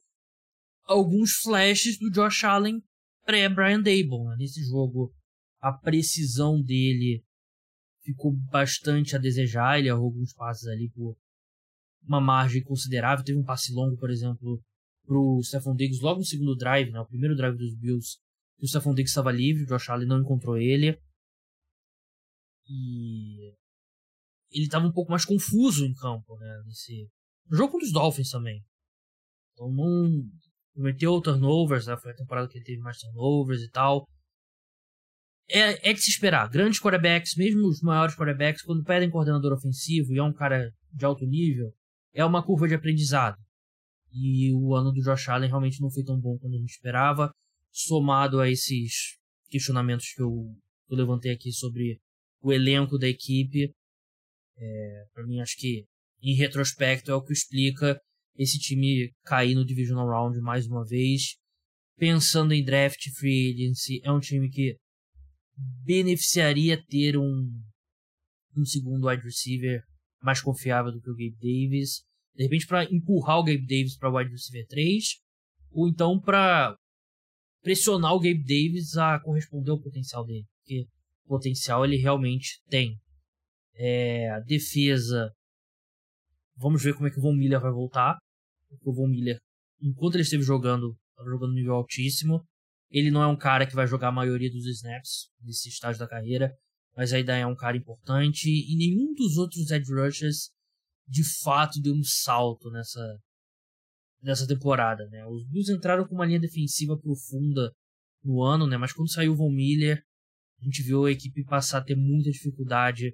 alguns 0.84 1.32
flashes 1.44 1.98
do 1.98 2.12
Josh 2.12 2.44
Allen 2.44 2.82
pré-Brian 3.26 3.82
Dable 3.82 4.26
né? 4.26 4.36
nesse 4.40 4.64
jogo. 4.64 5.14
A 5.60 5.74
precisão 5.74 6.62
dele 6.62 7.24
ficou 8.08 8.32
bastante 8.32 9.16
a 9.16 9.20
desejar. 9.20 9.78
Ele 9.78 9.90
errou 9.90 10.06
alguns 10.06 10.34
passes 10.34 10.66
ali 10.68 10.90
por 10.90 11.18
uma 12.08 12.22
margem 12.22 12.64
considerável. 12.64 13.26
Teve 13.26 13.38
um 13.38 13.44
passe 13.44 13.74
longo, 13.74 13.98
por 13.98 14.10
exemplo, 14.10 14.64
pro 15.06 15.42
Stephon 15.44 15.76
Diggs 15.76 16.02
logo 16.02 16.20
no 16.20 16.26
segundo 16.26 16.56
drive, 16.56 16.92
né, 16.92 17.00
o 17.00 17.06
primeiro 17.06 17.36
drive 17.36 17.58
dos 17.58 17.76
Bills, 17.76 18.18
que 18.58 18.66
o 18.66 18.68
Stephon 18.68 18.94
Diggs 18.94 19.12
estava 19.12 19.32
livre, 19.32 19.64
o 19.64 19.68
Josh 19.68 19.90
Allen 19.90 20.08
não 20.08 20.22
encontrou 20.22 20.58
ele. 20.58 21.00
E 22.70 23.54
ele 24.52 24.66
estava 24.66 24.86
um 24.86 24.92
pouco 24.92 25.12
mais 25.12 25.26
confuso 25.26 25.86
em 25.86 25.94
campo, 25.94 26.38
né, 26.38 26.64
nesse 26.66 27.10
no 27.50 27.56
jogo 27.56 27.72
contra 27.72 27.88
os 27.88 27.94
Dolphins 27.94 28.30
também. 28.30 28.62
Então 29.54 29.72
não 29.72 30.30
cometeu 30.74 31.22
turnovers, 31.22 31.88
né, 31.88 31.98
foi 31.98 32.12
a 32.12 32.16
temporada 32.16 32.48
que 32.48 32.58
ele 32.58 32.66
teve 32.66 32.82
mais 32.82 32.98
turnovers 33.00 33.62
e 33.62 33.70
tal 33.70 34.06
é, 35.50 35.90
é 35.90 35.94
de 35.94 36.02
se 36.02 36.10
esperar. 36.10 36.50
Grandes 36.50 36.80
quarterbacks, 36.80 37.36
mesmo 37.36 37.68
os 37.68 37.82
maiores 37.82 38.16
quarterbacks, 38.16 38.64
quando 38.64 38.84
pedem 38.84 39.10
coordenador 39.10 39.54
ofensivo 39.54 40.14
e 40.14 40.18
é 40.18 40.24
um 40.24 40.34
cara 40.34 40.72
de 40.94 41.06
alto 41.06 41.26
nível, 41.26 41.74
é 42.14 42.26
uma 42.26 42.44
curva 42.44 42.68
de 42.68 42.76
aprendizado. 42.76 43.38
E 44.12 44.54
o 44.54 44.76
ano 44.76 44.92
do 44.92 45.02
Josh 45.02 45.30
Allen 45.30 45.50
realmente 45.50 45.82
não 45.82 45.92
foi 45.92 46.04
tão 46.04 46.20
bom 46.20 46.38
quanto 46.38 46.56
a 46.56 46.60
gente 46.60 46.72
esperava, 46.72 47.32
somado 47.72 48.40
a 48.40 48.50
esses 48.50 49.18
questionamentos 49.50 50.14
que 50.14 50.22
eu, 50.22 50.32
que 50.88 50.94
eu 50.94 50.98
levantei 50.98 51.32
aqui 51.32 51.52
sobre 51.52 52.00
o 52.42 52.52
elenco 52.52 52.98
da 52.98 53.08
equipe. 53.08 53.72
É, 54.58 55.06
para 55.14 55.26
mim, 55.26 55.40
acho 55.40 55.56
que 55.58 55.86
em 56.22 56.36
retrospecto 56.36 57.12
é 57.12 57.16
o 57.16 57.24
que 57.24 57.34
explica 57.34 58.00
esse 58.36 58.58
time 58.60 59.12
cair 59.24 59.56
no 59.56 59.66
Divisional 59.66 60.08
Round 60.08 60.40
mais 60.42 60.66
uma 60.68 60.84
vez. 60.86 61.36
Pensando 61.98 62.54
em 62.54 62.64
draft 62.64 63.02
free 63.18 63.52
agency, 63.52 64.00
é 64.04 64.12
um 64.12 64.20
time 64.20 64.50
que 64.50 64.76
beneficiaria 65.58 66.82
ter 66.86 67.18
um, 67.18 67.50
um 68.56 68.66
segundo 68.66 69.08
wide 69.08 69.24
receiver 69.24 69.82
mais 70.22 70.42
confiável 70.42 70.92
do 70.92 71.02
que 71.02 71.10
o 71.10 71.16
Gabe 71.16 71.38
Davis. 71.40 72.04
De 72.36 72.44
repente, 72.44 72.68
para 72.68 72.84
empurrar 72.86 73.40
o 73.40 73.44
Gabe 73.44 73.66
Davis 73.66 73.98
para 73.98 74.14
wide 74.14 74.32
receiver 74.32 74.68
3, 74.68 75.04
ou 75.72 75.88
então 75.88 76.20
para 76.20 76.78
pressionar 77.62 78.14
o 78.14 78.20
Gabe 78.20 78.44
Davis 78.44 78.96
a 78.96 79.20
corresponder 79.20 79.72
ao 79.72 79.82
potencial 79.82 80.26
dele, 80.26 80.46
porque 80.60 80.88
potencial 81.26 81.84
ele 81.84 81.98
realmente 81.98 82.62
tem. 82.70 82.98
É, 83.80 84.30
a 84.32 84.40
defesa, 84.40 85.32
vamos 86.56 86.82
ver 86.82 86.94
como 86.96 87.08
é 87.08 87.12
que 87.12 87.20
o 87.20 87.22
Von 87.22 87.36
Miller 87.36 87.60
vai 87.60 87.72
voltar. 87.72 88.18
Porque 88.70 88.90
o 88.90 88.94
Von 88.94 89.08
Miller, 89.08 89.38
enquanto 89.82 90.16
ele 90.16 90.24
esteve 90.24 90.44
jogando, 90.44 90.98
estava 91.12 91.30
jogando 91.30 91.54
nível 91.54 91.76
altíssimo. 91.76 92.44
Ele 92.90 93.12
não 93.12 93.22
é 93.22 93.28
um 93.28 93.38
cara 93.38 93.66
que 93.66 93.76
vai 93.76 93.86
jogar 93.86 94.10
a 94.10 94.12
maioria 94.12 94.50
dos 94.50 94.66
snaps 94.66 95.30
nesse 95.42 95.70
estágio 95.70 96.00
da 96.00 96.08
carreira, 96.08 96.54
mas 96.96 97.14
ainda 97.14 97.36
é 97.36 97.46
um 97.46 97.56
cara 97.56 97.76
importante. 97.76 98.50
E 98.50 98.76
nenhum 98.78 99.14
dos 99.14 99.38
outros 99.38 99.70
edge 99.72 99.94
rushers 99.94 100.52
de 101.08 101.24
fato 101.42 101.82
deu 101.82 101.94
um 101.94 102.04
salto 102.04 102.70
nessa, 102.72 103.20
nessa 104.22 104.48
temporada. 104.48 105.06
Né? 105.08 105.26
Os 105.26 105.46
Bills 105.50 105.72
entraram 105.72 106.08
com 106.08 106.16
uma 106.16 106.26
linha 106.26 106.40
defensiva 106.40 106.98
profunda 106.98 107.72
no 108.24 108.42
ano, 108.42 108.66
né? 108.66 108.78
mas 108.78 108.94
quando 108.94 109.12
saiu 109.12 109.34
o 109.34 109.36
Von 109.36 109.52
Miller, 109.52 110.02
a 110.62 110.66
gente 110.66 110.82
viu 110.82 111.06
a 111.06 111.12
equipe 111.12 111.44
passar 111.44 111.80
a 111.80 111.84
ter 111.84 111.96
muita 111.96 112.32
dificuldade 112.32 113.14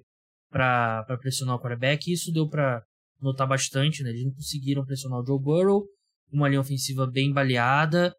para 0.50 1.04
pressionar 1.20 1.56
o 1.56 1.60
quarterback. 1.60 2.08
E 2.08 2.14
isso 2.14 2.32
deu 2.32 2.48
para 2.48 2.82
notar 3.20 3.46
bastante. 3.46 4.02
Né? 4.02 4.10
Eles 4.10 4.24
não 4.24 4.32
conseguiram 4.32 4.84
pressionar 4.84 5.20
o 5.20 5.26
Joe 5.26 5.40
Burrow, 5.40 5.84
uma 6.32 6.48
linha 6.48 6.60
ofensiva 6.60 7.06
bem 7.06 7.32
baleada 7.32 8.14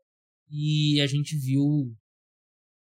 e 0.49 0.99
a 1.01 1.07
gente 1.07 1.37
viu, 1.37 1.93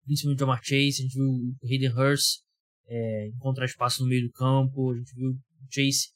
principalmente 0.05 0.37
o 0.37 0.39
Jamar 0.39 0.61
Chase, 0.63 0.99
a 0.99 1.03
gente 1.03 1.13
viu 1.13 1.25
o 1.25 1.55
Hayden 1.63 1.91
Hurst 1.91 2.41
é, 2.87 3.27
encontrar 3.29 3.65
espaço 3.65 4.03
no 4.03 4.09
meio 4.09 4.27
do 4.27 4.31
campo, 4.31 4.91
a 4.91 4.97
gente 4.97 5.15
viu 5.15 5.31
o 5.31 5.67
Chase 5.69 6.09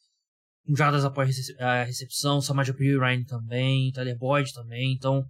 com 0.65 0.75
jardas 0.75 1.06
após 1.06 1.36
a 1.60 1.84
recepção, 1.84 2.41
Samaje 2.41 2.74
Ryan 2.74 3.24
também, 3.24 3.91
Tyler 3.91 4.17
Boyd 4.17 4.51
também, 4.53 4.94
então 4.94 5.25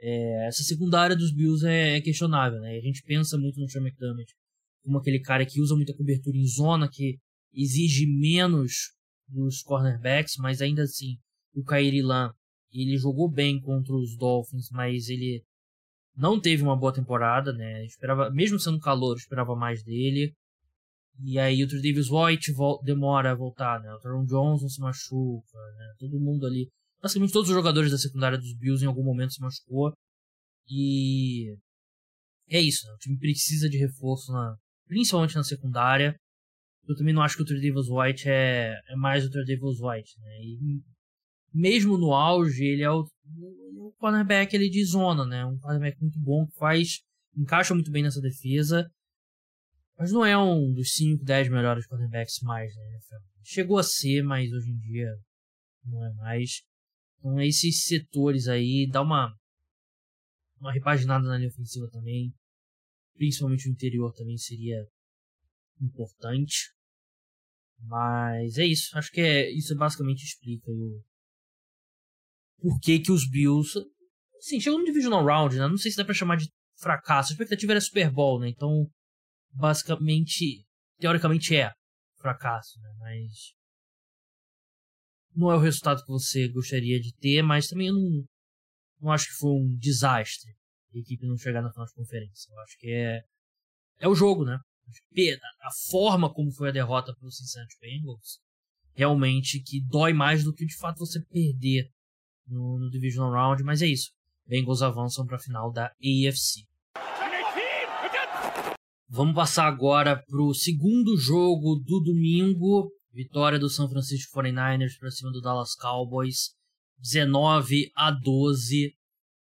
é, 0.00 0.46
essa 0.46 0.62
secundária 0.62 1.16
dos 1.16 1.34
Bills 1.34 1.66
é, 1.66 1.96
é, 1.96 2.00
questionável, 2.00 2.60
né? 2.60 2.76
A 2.76 2.80
gente 2.80 3.02
pensa 3.02 3.36
muito 3.36 3.60
no 3.60 3.68
Sean 3.68 3.82
McDermott 3.82 4.32
como 4.84 4.98
aquele 4.98 5.20
cara 5.20 5.44
que 5.44 5.60
usa 5.60 5.74
muita 5.74 5.94
cobertura 5.94 6.36
em 6.36 6.46
zona, 6.46 6.88
que 6.88 7.18
exige 7.52 8.06
menos 8.06 8.94
dos 9.26 9.60
cornerbacks, 9.62 10.36
mas 10.38 10.62
ainda 10.62 10.82
assim 10.82 11.18
o 11.52 11.64
Kairi 11.64 12.00
Lan 12.00 12.32
ele 12.72 12.96
jogou 12.96 13.30
bem 13.30 13.60
contra 13.60 13.94
os 13.94 14.16
Dolphins, 14.16 14.68
mas 14.70 15.08
ele 15.08 15.42
não 16.16 16.40
teve 16.40 16.62
uma 16.62 16.76
boa 16.76 16.92
temporada, 16.92 17.52
né? 17.52 17.84
esperava, 17.84 18.30
mesmo 18.30 18.58
sendo 18.58 18.80
calor, 18.80 19.16
esperava 19.16 19.54
mais 19.54 19.82
dele. 19.82 20.34
E 21.24 21.38
aí 21.38 21.62
o 21.64 21.66
Davis 21.66 22.08
White 22.10 22.52
demora 22.84 23.32
a 23.32 23.34
voltar, 23.34 23.80
né? 23.80 23.92
O 23.92 23.98
Teron 23.98 24.24
Johnson 24.24 24.68
se 24.68 24.80
machuca, 24.80 25.58
né? 25.76 25.94
Todo 25.98 26.20
mundo 26.20 26.46
ali. 26.46 26.68
Basicamente 27.02 27.32
todos 27.32 27.48
os 27.48 27.54
jogadores 27.54 27.90
da 27.90 27.98
secundária 27.98 28.38
dos 28.38 28.56
Bills 28.56 28.84
em 28.84 28.88
algum 28.88 29.02
momento 29.02 29.32
se 29.32 29.40
machucou. 29.40 29.92
E 30.68 31.56
é 32.48 32.60
isso, 32.60 32.86
né? 32.86 32.92
O 32.92 32.98
time 32.98 33.18
precisa 33.18 33.68
de 33.68 33.78
reforço, 33.78 34.32
na, 34.32 34.56
principalmente 34.86 35.34
na 35.34 35.42
secundária. 35.42 36.14
Eu 36.86 36.96
também 36.96 37.12
não 37.12 37.22
acho 37.22 37.36
que 37.36 37.42
o 37.42 37.46
Davis 37.46 37.88
White 37.88 38.28
é, 38.28 38.74
é 38.88 38.96
mais 38.96 39.24
o 39.24 39.30
Davis 39.30 39.80
White, 39.80 40.20
né? 40.20 40.40
E 40.40 40.80
mesmo 41.58 41.98
no 41.98 42.14
auge, 42.14 42.64
ele 42.64 42.82
é 42.82 42.90
o, 42.90 43.04
o 43.76 43.92
cornerback 43.98 44.54
ele 44.54 44.70
de 44.70 44.84
zona, 44.84 45.26
né? 45.26 45.44
Um 45.44 45.58
cornerback 45.58 46.00
muito 46.00 46.18
bom 46.20 46.46
que 46.46 46.56
faz, 46.56 47.00
encaixa 47.36 47.74
muito 47.74 47.90
bem 47.90 48.04
nessa 48.04 48.20
defesa. 48.20 48.88
Mas 49.98 50.12
não 50.12 50.24
é 50.24 50.38
um 50.38 50.72
dos 50.72 50.94
5, 50.94 51.24
10 51.24 51.48
melhores 51.48 51.84
cornerbacks 51.88 52.40
mais, 52.42 52.72
né? 52.76 52.98
Chegou 53.42 53.78
a 53.78 53.82
ser, 53.82 54.22
mas 54.22 54.52
hoje 54.52 54.70
em 54.70 54.78
dia 54.78 55.08
não 55.84 56.04
é 56.04 56.12
mais. 56.14 56.62
Então 57.18 57.40
esses 57.40 57.82
setores 57.82 58.46
aí, 58.46 58.88
dá 58.88 59.02
uma 59.02 59.34
uma 60.60 60.72
repaginada 60.72 61.26
na 61.26 61.36
linha 61.36 61.48
ofensiva 61.48 61.88
também. 61.90 62.32
Principalmente 63.14 63.68
o 63.68 63.72
interior 63.72 64.12
também 64.12 64.36
seria 64.36 64.86
importante. 65.80 66.72
Mas 67.80 68.58
é 68.58 68.64
isso. 68.64 68.96
Acho 68.96 69.10
que 69.10 69.20
é, 69.20 69.50
isso 69.50 69.74
basicamente 69.76 70.24
explica 70.24 70.70
o 70.70 71.02
por 72.68 72.78
que, 72.80 72.98
que 72.98 73.10
os 73.10 73.28
Bills. 73.28 73.72
Sim, 74.40 74.60
chegou 74.60 74.78
no 74.78 74.84
Divisional 74.84 75.24
Round, 75.24 75.56
né? 75.56 75.66
Não 75.66 75.78
sei 75.78 75.90
se 75.90 75.96
dá 75.96 76.04
pra 76.04 76.14
chamar 76.14 76.36
de 76.36 76.50
fracasso. 76.78 77.32
A 77.32 77.32
expectativa 77.32 77.72
era 77.72 77.80
Super 77.80 78.10
Bowl, 78.10 78.38
né? 78.38 78.48
Então 78.48 78.86
basicamente, 79.50 80.66
teoricamente 80.98 81.56
é 81.56 81.72
fracasso, 82.18 82.78
né? 82.80 82.90
Mas 82.98 83.54
não 85.34 85.50
é 85.50 85.56
o 85.56 85.60
resultado 85.60 86.02
que 86.02 86.12
você 86.12 86.48
gostaria 86.48 87.00
de 87.00 87.14
ter, 87.14 87.42
mas 87.42 87.68
também 87.68 87.88
eu 87.88 87.94
não, 87.94 88.24
não 89.00 89.12
acho 89.12 89.26
que 89.26 89.38
foi 89.38 89.50
um 89.50 89.76
desastre 89.78 90.52
a 90.94 90.98
equipe 90.98 91.26
não 91.26 91.36
chegar 91.36 91.62
na 91.62 91.70
final 91.70 91.86
de 91.86 91.94
conferência. 91.94 92.50
Eu 92.52 92.60
acho 92.60 92.78
que 92.78 92.90
é 92.90 93.22
é 94.00 94.08
o 94.08 94.14
jogo, 94.14 94.44
né? 94.44 94.58
A 95.62 95.90
forma 95.90 96.32
como 96.32 96.52
foi 96.52 96.68
a 96.68 96.72
derrota 96.72 97.14
para 97.14 97.26
os 97.26 97.36
Cincinnati 97.36 97.76
Bengals 97.80 98.38
realmente 98.94 99.62
que 99.62 99.80
dói 99.86 100.12
mais 100.12 100.42
do 100.42 100.52
que 100.52 100.66
de 100.66 100.76
fato 100.76 100.98
você 100.98 101.20
perder 101.26 101.88
no, 102.48 102.78
no 102.78 102.90
Divisional 102.90 103.32
Round, 103.32 103.62
mas 103.62 103.82
é 103.82 103.86
isso. 103.86 104.10
Bengals 104.46 104.82
avançam 104.82 105.26
para 105.26 105.36
a 105.36 105.40
final 105.40 105.70
da 105.70 105.86
AFC. 105.86 106.66
Vamos 109.10 109.34
passar 109.34 109.66
agora 109.66 110.22
pro 110.26 110.52
segundo 110.54 111.16
jogo 111.16 111.76
do 111.76 112.00
domingo. 112.00 112.90
Vitória 113.12 113.58
do 113.58 113.70
San 113.70 113.88
Francisco 113.88 114.38
49ers 114.38 114.98
para 114.98 115.10
cima 115.10 115.32
do 115.32 115.40
Dallas 115.40 115.74
Cowboys. 115.74 116.54
19 116.98 117.90
a 117.96 118.10
12. 118.10 118.94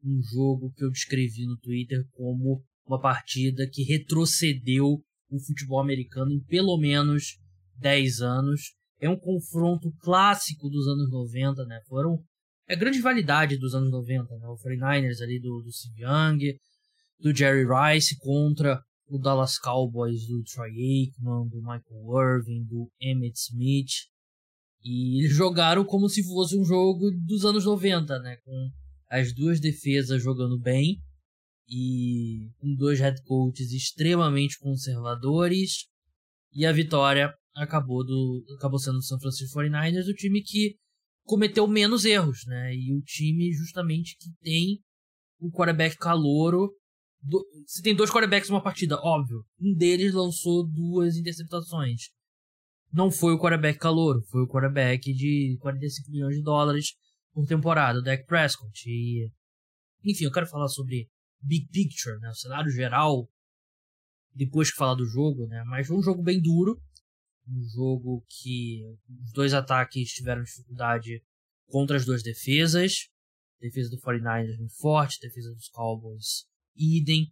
Um 0.03 0.21
jogo 0.21 0.71
que 0.75 0.83
eu 0.83 0.91
descrevi 0.91 1.45
no 1.45 1.57
Twitter 1.57 2.05
como 2.11 2.63
uma 2.85 2.99
partida 2.99 3.67
que 3.71 3.83
retrocedeu 3.83 5.01
o 5.29 5.39
futebol 5.39 5.79
americano 5.79 6.31
em 6.31 6.43
pelo 6.43 6.77
menos 6.77 7.37
10 7.77 8.21
anos. 8.21 8.75
É 8.99 9.09
um 9.09 9.17
confronto 9.17 9.91
clássico 9.99 10.69
dos 10.69 10.87
anos 10.87 11.09
90, 11.09 11.65
né? 11.65 11.81
Foram 11.87 12.21
a 12.67 12.75
grande 12.75 12.99
validade 12.99 13.57
dos 13.57 13.75
anos 13.75 13.91
90, 13.91 14.37
né? 14.37 14.47
O 14.47 14.57
49ers 14.57 15.21
ali 15.21 15.39
do, 15.39 15.61
do 15.61 15.71
Steve 15.71 16.01
Young, 16.01 16.57
do 17.19 17.35
Jerry 17.35 17.65
Rice 17.65 18.17
contra 18.17 18.81
o 19.07 19.19
Dallas 19.19 19.59
Cowboys 19.59 20.25
do 20.27 20.43
Troy 20.43 20.69
Aikman, 20.69 21.47
do 21.47 21.57
Michael 21.57 22.37
Irvin, 22.37 22.63
do 22.63 22.89
Emmett 22.99 23.37
Smith. 23.37 23.91
E 24.83 25.21
eles 25.23 25.35
jogaram 25.35 25.85
como 25.85 26.09
se 26.09 26.23
fosse 26.23 26.57
um 26.57 26.63
jogo 26.63 27.11
dos 27.25 27.45
anos 27.45 27.65
90, 27.65 28.19
né? 28.19 28.37
Com 28.43 28.69
as 29.09 29.33
duas 29.33 29.59
defesas 29.59 30.23
jogando 30.23 30.59
bem 30.59 30.99
e 31.67 32.49
com 32.59 32.75
dois 32.75 32.99
head 32.99 33.21
coaches 33.23 33.71
extremamente 33.71 34.59
conservadores. 34.59 35.85
E 36.53 36.65
a 36.65 36.71
vitória 36.71 37.33
acabou, 37.55 38.03
do, 38.03 38.43
acabou 38.57 38.79
sendo 38.79 38.97
do 38.97 39.03
San 39.03 39.19
Francisco 39.19 39.59
49ers, 39.59 40.07
o 40.07 40.13
time 40.13 40.41
que 40.41 40.75
cometeu 41.25 41.67
menos 41.67 42.05
erros, 42.05 42.45
né? 42.45 42.73
E 42.73 42.93
o 42.93 43.01
time 43.01 43.51
justamente 43.53 44.15
que 44.17 44.29
tem 44.41 44.79
o 45.39 45.51
quarterback 45.51 45.97
calouro 45.97 46.71
do, 47.21 47.43
você 47.65 47.81
tem 47.81 47.95
dois 47.95 48.11
quarterbacks 48.11 48.49
numa 48.49 48.61
partida, 48.63 48.99
óbvio. 49.01 49.43
Um 49.59 49.73
deles 49.73 50.13
lançou 50.13 50.65
duas 50.65 51.17
interceptações. 51.17 52.09
Não 52.93 53.11
foi 53.11 53.33
o 53.33 53.39
quarterback 53.39 53.79
calouro, 53.79 54.21
foi 54.29 54.43
o 54.43 54.47
quarterback 54.47 55.11
de 55.11 55.57
45 55.59 56.11
milhões 56.11 56.35
de 56.37 56.43
dólares 56.43 56.93
por 57.33 57.45
temporada, 57.45 57.99
o 57.99 58.01
Dak 58.01 58.25
Prescott. 58.25 58.87
E, 58.87 59.29
enfim, 60.05 60.25
eu 60.25 60.31
quero 60.31 60.47
falar 60.47 60.67
sobre 60.69 61.09
big 61.41 61.67
picture, 61.67 62.17
né, 62.19 62.29
o 62.29 62.35
cenário 62.35 62.71
geral, 62.71 63.27
depois 64.33 64.71
que 64.71 64.77
falar 64.77 64.95
do 64.95 65.05
jogo, 65.05 65.47
né, 65.47 65.63
mas 65.65 65.87
foi 65.87 65.97
um 65.97 66.01
jogo 66.01 66.23
bem 66.23 66.41
duro, 66.41 66.79
um 67.47 67.63
jogo 67.73 68.25
que 68.27 68.81
os 69.23 69.31
dois 69.33 69.53
ataques 69.53 70.09
tiveram 70.11 70.43
dificuldade 70.43 71.21
contra 71.67 71.97
as 71.97 72.05
duas 72.05 72.23
defesas. 72.23 73.07
Defesa 73.59 73.89
do 73.89 73.99
49ers 73.99 74.57
muito 74.57 74.75
forte, 74.77 75.19
defesa 75.19 75.53
dos 75.53 75.69
Cowboys 75.69 76.45
idem. 76.75 77.31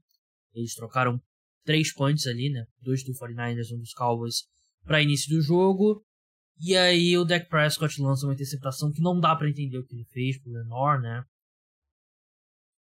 Eles 0.54 0.74
trocaram 0.74 1.22
três 1.64 1.94
punts 1.94 2.28
ali, 2.28 2.50
né? 2.50 2.66
Dois 2.82 3.04
do 3.04 3.14
49ers, 3.14 3.72
um 3.74 3.80
dos 3.80 3.94
Cowboys, 3.94 4.44
para 4.84 5.02
início 5.02 5.30
do 5.30 5.42
jogo. 5.42 6.04
E 6.60 6.78
aí 6.78 7.18
o 7.18 7.26
Dak 7.26 7.48
Prescott 7.50 8.02
lança 8.02 8.26
uma 8.26 8.34
interceptação 8.34 8.92
que 8.92 9.02
não 9.02 9.20
dá 9.20 9.36
para 9.36 9.50
entender 9.50 9.78
o 9.78 9.86
que 9.86 9.96
ele 9.96 10.06
fez 10.06 10.40
pro 10.40 10.52
Lenore, 10.52 11.02
né? 11.02 11.24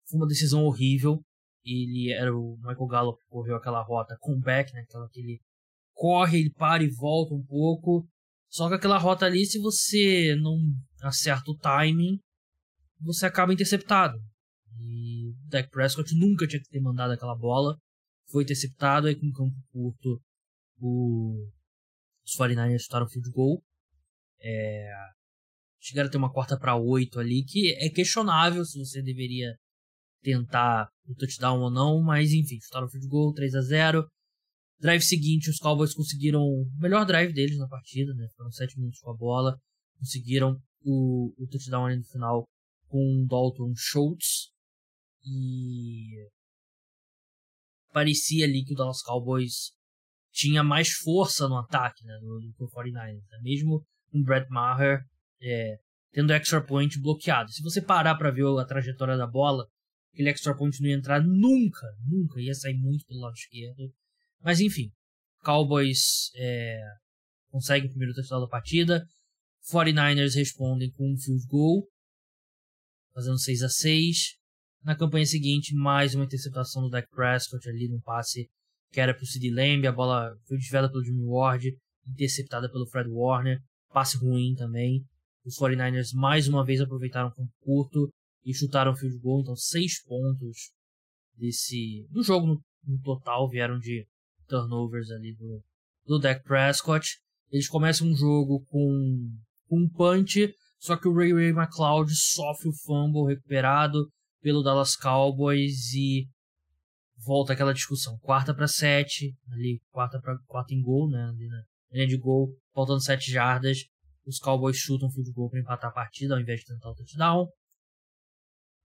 Foi 0.10 0.20
uma 0.20 0.28
decisão 0.28 0.64
horrível. 0.66 1.24
Ele 1.66 2.12
era 2.12 2.36
o 2.36 2.58
Michael 2.58 2.88
Gallup 2.88 3.22
que 3.22 3.30
correu 3.30 3.56
aquela 3.56 3.82
rota 3.82 4.18
comeback, 4.20 4.74
né? 4.74 4.82
Aquela 4.82 5.10
que 5.10 5.20
ele 5.20 5.42
corre, 6.04 6.42
ele 6.42 6.52
para 6.52 6.84
e 6.84 6.90
volta 6.90 7.34
um 7.34 7.46
pouco. 7.46 8.06
Só 8.50 8.68
que 8.68 8.76
aquela 8.76 8.98
rota 8.98 9.26
ali, 9.26 9.46
se 9.46 9.58
você 9.58 10.36
não 10.36 10.60
acerta 11.02 11.50
o 11.50 11.58
timing, 11.58 12.20
você 13.00 13.26
acaba 13.26 13.54
interceptado. 13.54 14.18
E 14.82 15.30
o 15.30 15.34
Dak 15.48 15.70
Prescott 15.70 16.14
nunca 16.14 16.46
tinha 16.46 16.62
que 16.62 16.68
ter 16.68 16.82
mandado 16.82 17.14
aquela 17.14 17.38
bola. 17.38 17.78
Foi 18.30 18.44
interceptado 18.44 19.08
aí 19.08 19.16
com 19.16 19.28
um 19.28 19.32
campo 19.32 19.56
curto. 19.72 20.22
O... 20.78 21.48
Os 22.26 22.36
49ers 22.38 22.82
chutaram 22.82 23.08
field 23.08 23.30
goal. 23.32 23.64
É... 24.42 24.92
Chegaram 25.80 26.10
a 26.10 26.12
ter 26.12 26.18
uma 26.18 26.34
quarta 26.34 26.60
para 26.60 26.76
oito 26.76 27.18
ali, 27.18 27.46
que 27.46 27.74
é 27.76 27.90
questionável 27.90 28.66
se 28.66 28.78
você 28.78 29.02
deveria 29.02 29.56
tentar 30.22 30.90
o 31.08 31.16
touchdown 31.16 31.62
ou 31.62 31.72
não, 31.72 32.02
mas 32.02 32.32
enfim, 32.34 32.60
chutaram 32.62 32.90
field 32.90 33.08
goal, 33.08 33.34
3 33.34 33.56
a 33.56 33.62
0 33.62 34.08
Drive 34.84 35.02
seguinte, 35.02 35.50
os 35.50 35.60
Cowboys 35.60 35.94
conseguiram 35.94 36.42
o 36.42 36.70
melhor 36.76 37.06
drive 37.06 37.32
deles 37.32 37.58
na 37.58 37.70
partida, 37.70 38.14
né? 38.16 38.28
Foram 38.36 38.52
7 38.52 38.78
minutos 38.78 39.00
com 39.00 39.12
a 39.12 39.16
bola. 39.16 39.58
Conseguiram 39.98 40.62
o, 40.82 41.34
o 41.38 41.48
touchdown 41.48 41.86
ali 41.86 41.96
no 41.96 42.04
final 42.04 42.44
com 42.90 43.24
o 43.24 43.26
Dalton 43.26 43.72
Schultz. 43.78 44.50
E 45.26 46.28
parecia 47.94 48.44
ali 48.44 48.66
que 48.66 48.74
o 48.74 48.76
Dallas 48.76 49.02
Cowboys 49.02 49.72
tinha 50.34 50.62
mais 50.62 50.90
força 50.90 51.48
no 51.48 51.58
ataque 51.60 52.04
né, 52.04 52.20
do, 52.20 52.42
do 52.42 52.70
49ers. 52.70 53.24
Né? 53.32 53.40
Mesmo 53.42 53.86
com 54.12 54.20
o 54.20 54.24
Brett 54.24 54.50
Maher 54.50 55.00
é, 55.42 55.78
tendo 56.12 56.34
extra 56.34 56.62
point 56.62 57.00
bloqueado. 57.00 57.50
Se 57.54 57.64
você 57.64 57.82
parar 57.82 58.16
para 58.16 58.32
ver 58.32 58.46
a 58.60 58.66
trajetória 58.66 59.16
da 59.16 59.28
bola, 59.28 59.66
aquele 60.12 60.30
extra 60.30 60.54
point 60.54 60.78
não 60.82 60.90
ia 60.90 60.98
entrar 60.98 61.24
nunca, 61.24 61.88
nunca. 62.06 62.42
Ia 62.42 62.54
sair 62.54 62.76
muito 62.76 63.06
pelo 63.06 63.22
lado 63.22 63.36
esquerdo. 63.36 63.94
Mas 64.44 64.60
enfim, 64.60 64.92
Cowboys 65.44 66.32
é, 66.36 66.80
conseguem 67.50 67.88
o 67.88 67.92
primeiro 67.92 68.14
touchdown 68.14 68.42
da 68.42 68.48
partida. 68.48 69.06
49ers 69.72 70.36
respondem 70.36 70.92
com 70.92 71.14
um 71.14 71.18
field 71.18 71.46
goal, 71.48 71.88
fazendo 73.14 73.40
6 73.40 73.64
a 73.64 73.70
6 73.70 74.44
na 74.84 74.98
campanha 74.98 75.26
seguinte, 75.26 75.74
mais 75.74 76.14
uma 76.14 76.26
interceptação 76.26 76.82
do 76.82 76.90
Dak 76.90 77.08
Prescott 77.10 77.68
ali 77.70 77.88
no 77.88 78.02
passe 78.02 78.50
que 78.92 79.00
era 79.00 79.14
para 79.14 79.24
o 79.24 79.26
CD 79.26 79.50
Lamb. 79.50 79.88
A 79.88 79.92
bola 79.92 80.36
foi 80.46 80.58
desviada 80.58 80.90
pelo 80.90 81.04
Jimmy 81.04 81.26
Ward, 81.26 81.76
interceptada 82.08 82.70
pelo 82.70 82.86
Fred 82.88 83.10
Warner. 83.10 83.60
Passe 83.92 84.18
ruim 84.18 84.54
também. 84.56 85.04
Os 85.46 85.58
49ers 85.58 86.14
mais 86.14 86.48
uma 86.48 86.64
vez 86.64 86.80
aproveitaram 86.80 87.32
com 87.32 87.48
curto 87.62 88.10
e 88.46 88.54
chutaram 88.54 88.96
field 88.96 89.18
goal. 89.20 89.42
Então, 89.42 89.56
seis 89.56 90.04
pontos 90.04 90.72
desse 91.36 92.06
do 92.12 92.22
jogo 92.22 92.46
no, 92.46 92.62
no 92.86 93.02
total 93.02 93.50
vieram 93.50 93.80
de 93.80 94.06
turnovers 94.48 95.10
ali 95.12 95.36
do, 95.36 95.64
do 96.06 96.20
Dak 96.20 96.44
Prescott. 96.44 97.08
Eles 97.52 97.68
começam 97.68 98.08
um 98.08 98.16
jogo 98.16 98.66
com, 98.70 99.30
com 99.68 99.78
um 99.78 99.90
punch, 99.90 100.54
só 100.80 100.98
que 100.98 101.08
o 101.08 101.14
Ray 101.14 101.34
Ray 101.34 101.50
McLeod 101.50 102.12
sofre 102.16 102.70
o 102.70 102.74
fumble 102.84 103.28
recuperado 103.28 104.10
pelo 104.42 104.64
Dallas 104.64 104.96
Cowboys 104.96 105.94
e 105.94 106.28
volta 107.18 107.54
aquela 107.54 107.74
discussão. 107.74 108.18
Quarta 108.20 108.54
para 108.54 108.68
sete, 108.68 109.36
ali, 109.52 109.82
quarta 109.92 110.20
para 110.20 110.38
quarta 110.46 110.74
em 110.74 110.82
gol, 110.82 111.10
né? 111.10 111.24
Ali 111.30 111.48
na 111.48 111.64
linha 111.92 112.08
de 112.08 112.18
gol, 112.18 112.50
faltando 112.74 113.02
sete 113.02 113.32
jardas. 113.32 113.86
Os 114.26 114.40
Cowboys 114.40 114.78
chutam 114.78 115.12
field 115.12 115.32
goal 115.32 115.50
para 115.50 115.60
empatar 115.60 115.90
a 115.90 115.94
partida 115.94 116.34
ao 116.34 116.42
invés 116.42 116.62
de 116.62 116.68
tentar 116.68 116.90
o 116.90 116.96
touchdown. 116.96 117.48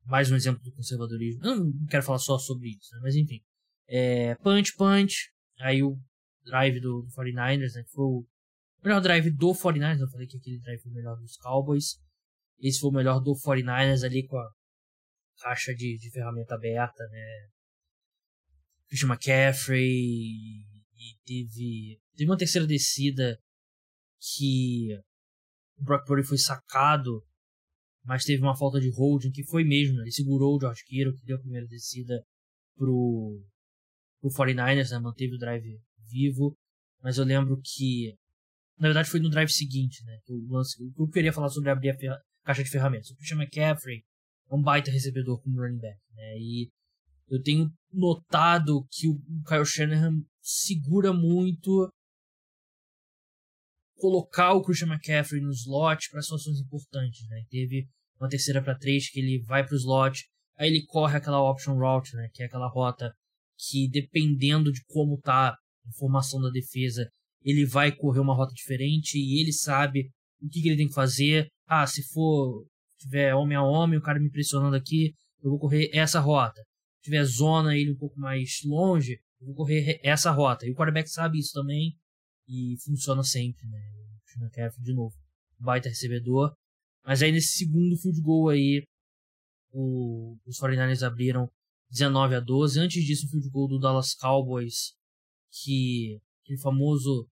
Mais 0.05 0.31
um 0.31 0.37
exemplo 0.37 0.63
do 0.63 0.73
conservadorismo. 0.73 1.45
Eu 1.45 1.57
não 1.57 1.87
quero 1.87 2.03
falar 2.03 2.19
só 2.19 2.39
sobre 2.39 2.71
isso, 2.71 2.95
né? 2.95 3.01
mas 3.03 3.15
enfim. 3.15 3.41
É, 3.87 4.35
punch, 4.37 4.75
punch. 4.77 5.31
Aí 5.59 5.83
o 5.83 5.99
drive 6.45 6.81
do, 6.81 7.03
do 7.03 7.09
49ers, 7.09 7.75
né? 7.75 7.83
Que 7.83 7.91
foi 7.91 8.05
o 8.05 8.27
melhor 8.83 9.01
drive 9.01 9.31
do 9.31 9.53
49ers. 9.53 10.01
Eu 10.01 10.09
falei 10.09 10.27
que 10.27 10.37
aquele 10.37 10.61
drive 10.61 10.81
foi 10.81 10.93
o 10.93 10.95
melhor 10.95 11.17
dos 11.17 11.37
Cowboys. 11.37 11.97
Esse 12.61 12.81
foi 12.81 12.91
o 12.91 12.95
melhor 12.95 13.21
do 13.21 13.33
49ers 13.35 14.05
ali 14.05 14.27
com 14.27 14.37
a 14.37 14.51
caixa 15.41 15.75
de, 15.75 15.97
de 15.99 16.11
ferramenta 16.11 16.55
aberta, 16.55 17.07
né? 17.09 17.49
Christian 18.89 19.09
McCaffrey 19.09 19.85
e 20.99 21.17
teve, 21.25 22.01
teve 22.17 22.31
uma 22.31 22.37
terceira 22.37 22.67
descida 22.67 23.39
que 24.21 24.89
o 25.77 25.85
Brock 25.85 26.07
Purdy 26.07 26.27
foi 26.27 26.39
sacado, 26.39 27.23
mas 28.05 28.25
teve 28.25 28.43
uma 28.43 28.57
falta 28.57 28.81
de 28.81 28.91
holding 28.91 29.31
que 29.31 29.45
foi 29.45 29.63
mesmo, 29.63 29.97
né? 29.97 30.03
ele 30.03 30.11
segurou 30.11 30.57
o 30.57 30.61
George 30.61 30.83
Kittle 30.85 31.15
que 31.15 31.25
deu 31.25 31.37
a 31.37 31.41
primeira 31.41 31.67
descida 31.67 32.21
pro, 32.77 33.41
pro 34.21 34.31
49ers, 34.31 34.91
né? 34.91 34.99
manteve 34.99 35.35
o 35.35 35.39
drive 35.39 35.81
vivo, 36.11 36.57
mas 37.03 37.19
eu 37.19 37.25
lembro 37.25 37.61
que 37.63 38.15
na 38.79 38.89
verdade 38.89 39.11
foi 39.11 39.21
no 39.21 39.31
drive 39.31 39.51
seguinte, 39.51 40.05
né? 40.05 40.19
Que 40.25 40.33
o 40.33 40.47
lance, 40.51 40.77
o 40.83 40.93
eu 41.03 41.09
queria 41.09 41.33
falar 41.33 41.49
sobre 41.49 41.71
abrir 41.71 41.91
a 41.91 42.19
caixa 42.45 42.63
de 42.63 42.71
ferramentas. 42.71 43.11
O 43.11 43.17
Christian 43.17 43.39
McCaffrey 43.39 44.05
é 44.51 44.55
um 44.55 44.63
baita 44.63 44.91
recebedor 44.91 45.41
como 45.43 45.61
running 45.61 45.79
back, 45.79 46.01
né? 46.15 46.39
E 46.39 46.71
eu 47.29 47.43
tenho 47.43 47.71
notado 47.93 48.87
que 48.91 49.09
o 49.09 49.19
Kyle 49.47 49.67
Shanahan 49.67 50.23
segura 50.41 51.13
muito 51.13 51.91
colocar 53.97 54.53
o 54.53 54.63
Christian 54.63 54.89
McCaffrey 54.89 55.41
no 55.43 55.51
slot 55.51 56.09
para 56.11 56.23
situações 56.23 56.61
importantes, 56.61 57.29
né? 57.29 57.43
Teve 57.51 57.89
uma 58.19 58.29
terceira 58.29 58.63
para 58.63 58.79
três 58.79 59.11
que 59.11 59.21
ele 59.21 59.43
vai 59.45 59.65
para 59.65 59.75
o 59.75 59.77
slot, 59.77 60.25
aí 60.57 60.69
ele 60.69 60.87
corre 60.87 61.17
aquela 61.17 61.43
option 61.43 61.75
route, 61.75 62.15
né? 62.17 62.29
Que 62.33 62.43
é 62.43 62.47
aquela 62.47 62.69
rota 62.69 63.13
que 63.59 63.89
dependendo 63.89 64.73
de 64.73 64.83
como 64.87 65.21
tá 65.21 65.51
a 65.51 65.93
formação 65.99 66.41
da 66.41 66.51
defesa, 66.51 67.09
ele 67.43 67.65
vai 67.65 67.91
correr 67.93 68.21
uma 68.21 68.35
rota 68.35 68.53
diferente 68.55 69.19
e 69.19 69.41
ele 69.41 69.53
sabe 69.53 70.11
o 70.41 70.49
que, 70.49 70.63
que 70.63 70.69
ele 70.69 70.77
tem 70.77 70.89
que 70.89 70.95
fazer. 70.95 71.49
Ah, 71.67 71.87
se 71.87 72.03
for 72.03 72.67
tiver 72.99 73.35
homem 73.35 73.57
a 73.57 73.63
homem, 73.63 73.99
o 73.99 74.03
cara 74.03 74.21
me 74.21 74.31
pressionando 74.31 74.77
aqui, 74.77 75.13
eu 75.43 75.51
vou 75.51 75.59
correr 75.59 75.91
essa 75.93 76.21
rota. 76.21 76.61
Se 76.99 77.05
tiver 77.05 77.25
zona 77.25 77.77
ele 77.77 77.93
um 77.93 77.97
pouco 77.97 78.19
mais 78.19 78.61
longe, 78.65 79.19
eu 79.41 79.47
vou 79.47 79.55
correr 79.55 80.01
essa 80.03 80.31
rota. 80.31 80.67
E 80.67 80.71
o 80.71 80.75
quarterback 80.75 81.09
sabe 81.09 81.39
isso 81.39 81.53
também 81.53 81.97
e 82.49 82.77
funciona 82.85 83.23
sempre, 83.23 83.67
né? 83.67 83.79
O 84.41 84.83
de 84.83 84.93
novo, 84.95 85.15
baita 85.59 85.89
recebedor. 85.89 86.55
Mas 87.05 87.23
aí 87.23 87.33
nesse 87.33 87.59
segundo 87.59 87.97
field 87.97 88.21
goal 88.21 88.51
aí, 88.51 88.85
o, 89.73 90.37
os 90.47 90.59
49ers 90.61 91.03
abriram 91.03 91.49
19 91.91 92.35
a 92.35 92.41
12. 92.41 92.81
Antes 92.81 93.05
disso, 93.05 93.27
o 93.27 93.31
field 93.31 93.49
goal 93.51 93.69
do 93.69 93.79
Dallas 93.79 94.15
Cowboys, 94.15 94.95
que 95.51 96.21
aquele 96.43 96.61
famoso 96.61 97.29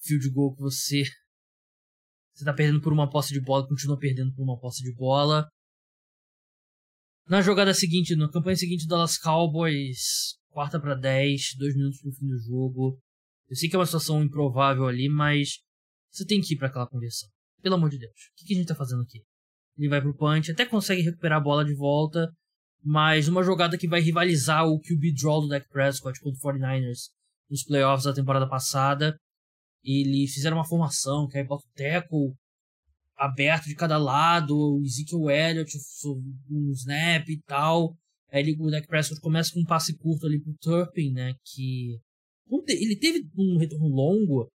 field 0.00 0.30
goal 0.30 0.54
que 0.54 0.62
você 0.62 1.02
você 2.34 2.44
tá 2.44 2.52
perdendo 2.52 2.80
por 2.80 2.92
uma 2.92 3.08
posse 3.08 3.32
de 3.32 3.40
bola, 3.40 3.66
continua 3.66 3.98
perdendo 3.98 4.32
por 4.34 4.42
uma 4.42 4.58
posse 4.58 4.82
de 4.82 4.94
bola. 4.94 5.48
Na 7.26 7.42
jogada 7.42 7.74
seguinte, 7.74 8.14
na 8.14 8.30
campanha 8.30 8.56
seguinte 8.56 8.84
do 8.84 8.90
Dallas 8.90 9.18
Cowboys, 9.18 10.38
quarta 10.50 10.78
para 10.80 10.94
10, 10.94 11.56
dois 11.58 11.74
minutos 11.74 12.00
pro 12.00 12.12
fim 12.12 12.26
do 12.26 12.38
jogo. 12.38 13.00
Eu 13.48 13.56
sei 13.56 13.68
que 13.68 13.76
é 13.76 13.78
uma 13.78 13.86
situação 13.86 14.22
improvável 14.22 14.86
ali, 14.86 15.08
mas 15.08 15.58
você 16.10 16.24
tem 16.24 16.40
que 16.40 16.54
ir 16.54 16.56
para 16.56 16.68
aquela 16.68 16.86
conversão. 16.86 17.28
Pelo 17.62 17.74
amor 17.74 17.90
de 17.90 17.98
Deus. 17.98 18.12
O 18.12 18.36
que, 18.36 18.44
que 18.46 18.54
a 18.54 18.56
gente 18.56 18.68
tá 18.68 18.74
fazendo 18.74 19.02
aqui? 19.02 19.24
Ele 19.76 19.88
vai 19.88 20.00
pro 20.00 20.16
punch, 20.16 20.50
até 20.50 20.64
consegue 20.64 21.02
recuperar 21.02 21.38
a 21.38 21.42
bola 21.42 21.64
de 21.64 21.74
volta, 21.74 22.32
mas 22.88 23.26
uma 23.26 23.42
jogada 23.42 23.76
que 23.76 23.88
vai 23.88 24.00
rivalizar 24.00 24.64
o 24.64 24.78
QB 24.78 25.12
draw 25.14 25.40
do 25.40 25.48
Dak 25.48 25.68
Prescott 25.68 26.20
contra 26.20 26.38
o 26.38 26.54
49ers 26.54 27.10
nos 27.50 27.64
playoffs 27.64 28.04
da 28.04 28.14
temporada 28.14 28.48
passada. 28.48 29.18
Eles 29.82 30.32
fizeram 30.32 30.56
uma 30.56 30.64
formação 30.64 31.26
que 31.26 31.36
aí 31.36 31.44
bota 31.44 31.64
o 31.66 31.76
tackle 31.76 32.32
aberto 33.16 33.64
de 33.64 33.74
cada 33.74 33.98
lado, 33.98 34.56
o 34.56 34.84
Ezekiel 34.84 35.28
Elliott 35.28 35.76
um 36.48 36.70
snap 36.70 37.28
e 37.28 37.42
tal. 37.42 37.92
Aí 38.30 38.40
ele, 38.40 38.56
o 38.56 38.70
Dak 38.70 38.86
Prescott 38.86 39.20
começa 39.20 39.52
com 39.52 39.58
um 39.58 39.64
passe 39.64 39.96
curto 39.98 40.24
ali 40.24 40.40
pro 40.40 40.54
Turpin, 40.60 41.10
né? 41.10 41.34
Que 41.44 41.98
ele 42.68 42.96
teve 42.96 43.28
um 43.36 43.58
retorno 43.58 43.88
longo, 43.88 44.48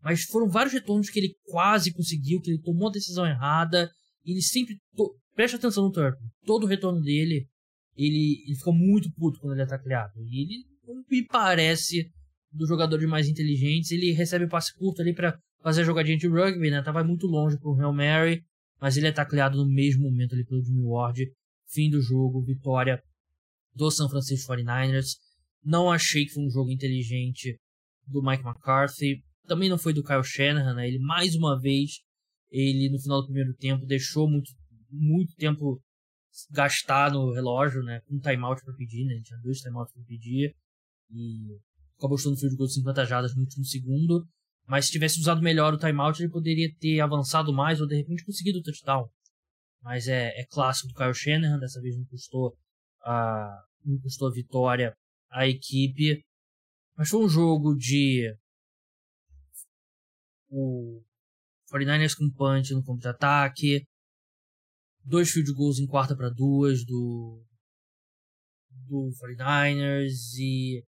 mas 0.00 0.22
foram 0.22 0.48
vários 0.48 0.72
retornos 0.72 1.10
que 1.10 1.18
ele 1.18 1.34
quase 1.46 1.92
conseguiu, 1.92 2.40
que 2.40 2.50
ele 2.52 2.62
tomou 2.62 2.90
a 2.90 2.92
decisão 2.92 3.26
errada. 3.26 3.90
E 4.24 4.30
ele 4.30 4.42
sempre. 4.42 4.78
To... 4.94 5.16
Preste 5.34 5.56
atenção 5.56 5.84
no 5.84 5.90
Turpin. 5.90 6.22
Todo 6.44 6.64
o 6.64 6.68
retorno 6.68 7.00
dele, 7.00 7.48
ele, 7.96 8.42
ele 8.46 8.56
fica 8.56 8.72
muito 8.72 9.10
puto 9.12 9.38
quando 9.40 9.52
ele 9.52 9.62
é 9.62 9.66
tacleado. 9.66 10.12
E 10.24 10.42
ele 10.42 10.64
não 10.86 11.04
me 11.10 11.26
parece 11.26 12.10
dos 12.50 12.68
jogadores 12.68 13.08
mais 13.08 13.28
inteligentes. 13.28 13.90
Ele 13.90 14.12
recebe 14.12 14.48
passe 14.48 14.74
curto 14.74 15.02
ali 15.02 15.14
para 15.14 15.38
fazer 15.62 15.82
a 15.82 15.84
jogadinha 15.84 16.16
de 16.16 16.28
rugby, 16.28 16.70
né? 16.70 16.82
Tava 16.82 17.04
muito 17.04 17.26
longe 17.26 17.58
pro 17.58 17.74
Real 17.74 17.92
Mary, 17.92 18.42
mas 18.80 18.96
ele 18.96 19.06
é 19.06 19.12
tacleado 19.12 19.56
no 19.56 19.66
mesmo 19.66 20.02
momento 20.02 20.34
ali 20.34 20.44
pelo 20.44 20.62
Jimmy 20.62 20.82
Ward. 20.82 21.24
Fim 21.68 21.88
do 21.88 22.00
jogo, 22.00 22.42
vitória 22.42 23.00
do 23.74 23.90
San 23.90 24.08
Francisco 24.08 24.52
49ers. 24.52 25.16
Não 25.64 25.90
achei 25.90 26.24
que 26.24 26.32
foi 26.32 26.44
um 26.44 26.50
jogo 26.50 26.70
inteligente 26.70 27.58
do 28.06 28.22
Mike 28.22 28.44
McCarthy. 28.44 29.22
Também 29.46 29.68
não 29.68 29.78
foi 29.78 29.92
do 29.92 30.02
Kyle 30.02 30.24
Shanahan, 30.24 30.74
né? 30.74 30.88
Ele 30.88 30.98
mais 30.98 31.34
uma 31.34 31.58
vez, 31.58 32.00
ele 32.50 32.90
no 32.90 33.00
final 33.00 33.20
do 33.20 33.26
primeiro 33.26 33.54
tempo 33.54 33.86
deixou 33.86 34.28
muito, 34.28 34.50
muito 34.90 35.34
tempo 35.36 35.80
gastar 36.50 37.12
no 37.12 37.32
relógio, 37.32 37.82
né? 37.82 38.00
Um 38.10 38.18
timeout 38.18 38.62
para 38.64 38.74
pedir, 38.74 39.04
né? 39.04 39.20
Tinha 39.22 39.38
dois 39.40 39.60
timeouts 39.60 39.92
para 39.92 40.02
pedir. 40.04 40.54
E 41.10 41.58
acabou 41.98 42.18
chutando 42.18 42.38
field 42.38 42.56
goal 42.56 42.66
de 42.66 42.74
50 42.74 43.04
jardas 43.06 43.34
no 43.34 43.42
último 43.42 43.64
segundo. 43.64 44.26
Mas 44.66 44.86
se 44.86 44.92
tivesse 44.92 45.20
usado 45.20 45.42
melhor 45.42 45.74
o 45.74 45.78
timeout, 45.78 46.20
ele 46.20 46.30
poderia 46.30 46.72
ter 46.78 47.00
avançado 47.00 47.52
mais 47.52 47.80
ou 47.80 47.86
de 47.86 47.96
repente 47.96 48.24
conseguido 48.24 48.58
o 48.58 48.62
touchdown. 48.62 49.08
Mas 49.82 50.06
é, 50.06 50.28
é 50.40 50.46
clássico 50.46 50.88
do 50.88 50.94
Kyle 50.94 51.14
Shanahan, 51.14 51.58
dessa 51.58 51.80
vez 51.80 51.96
não 51.96 52.04
custou 52.06 52.56
a, 53.02 53.64
não 53.84 53.98
custou 54.00 54.28
a 54.28 54.32
vitória 54.32 54.96
à 55.30 55.46
equipe. 55.46 56.24
Mas 56.96 57.08
foi 57.08 57.24
um 57.24 57.28
jogo 57.28 57.74
de 57.74 58.32
o 60.48 61.02
49ers 61.72 62.14
com 62.14 62.30
punch 62.30 62.72
no 62.74 62.84
contra-ataque, 62.84 63.84
dois 65.04 65.30
field 65.30 65.52
goals 65.52 65.78
em 65.78 65.86
quarta 65.86 66.16
para 66.16 66.30
duas 66.30 66.84
do 66.84 67.44
do 68.88 69.10
49ers 69.20 70.38
e 70.38 70.82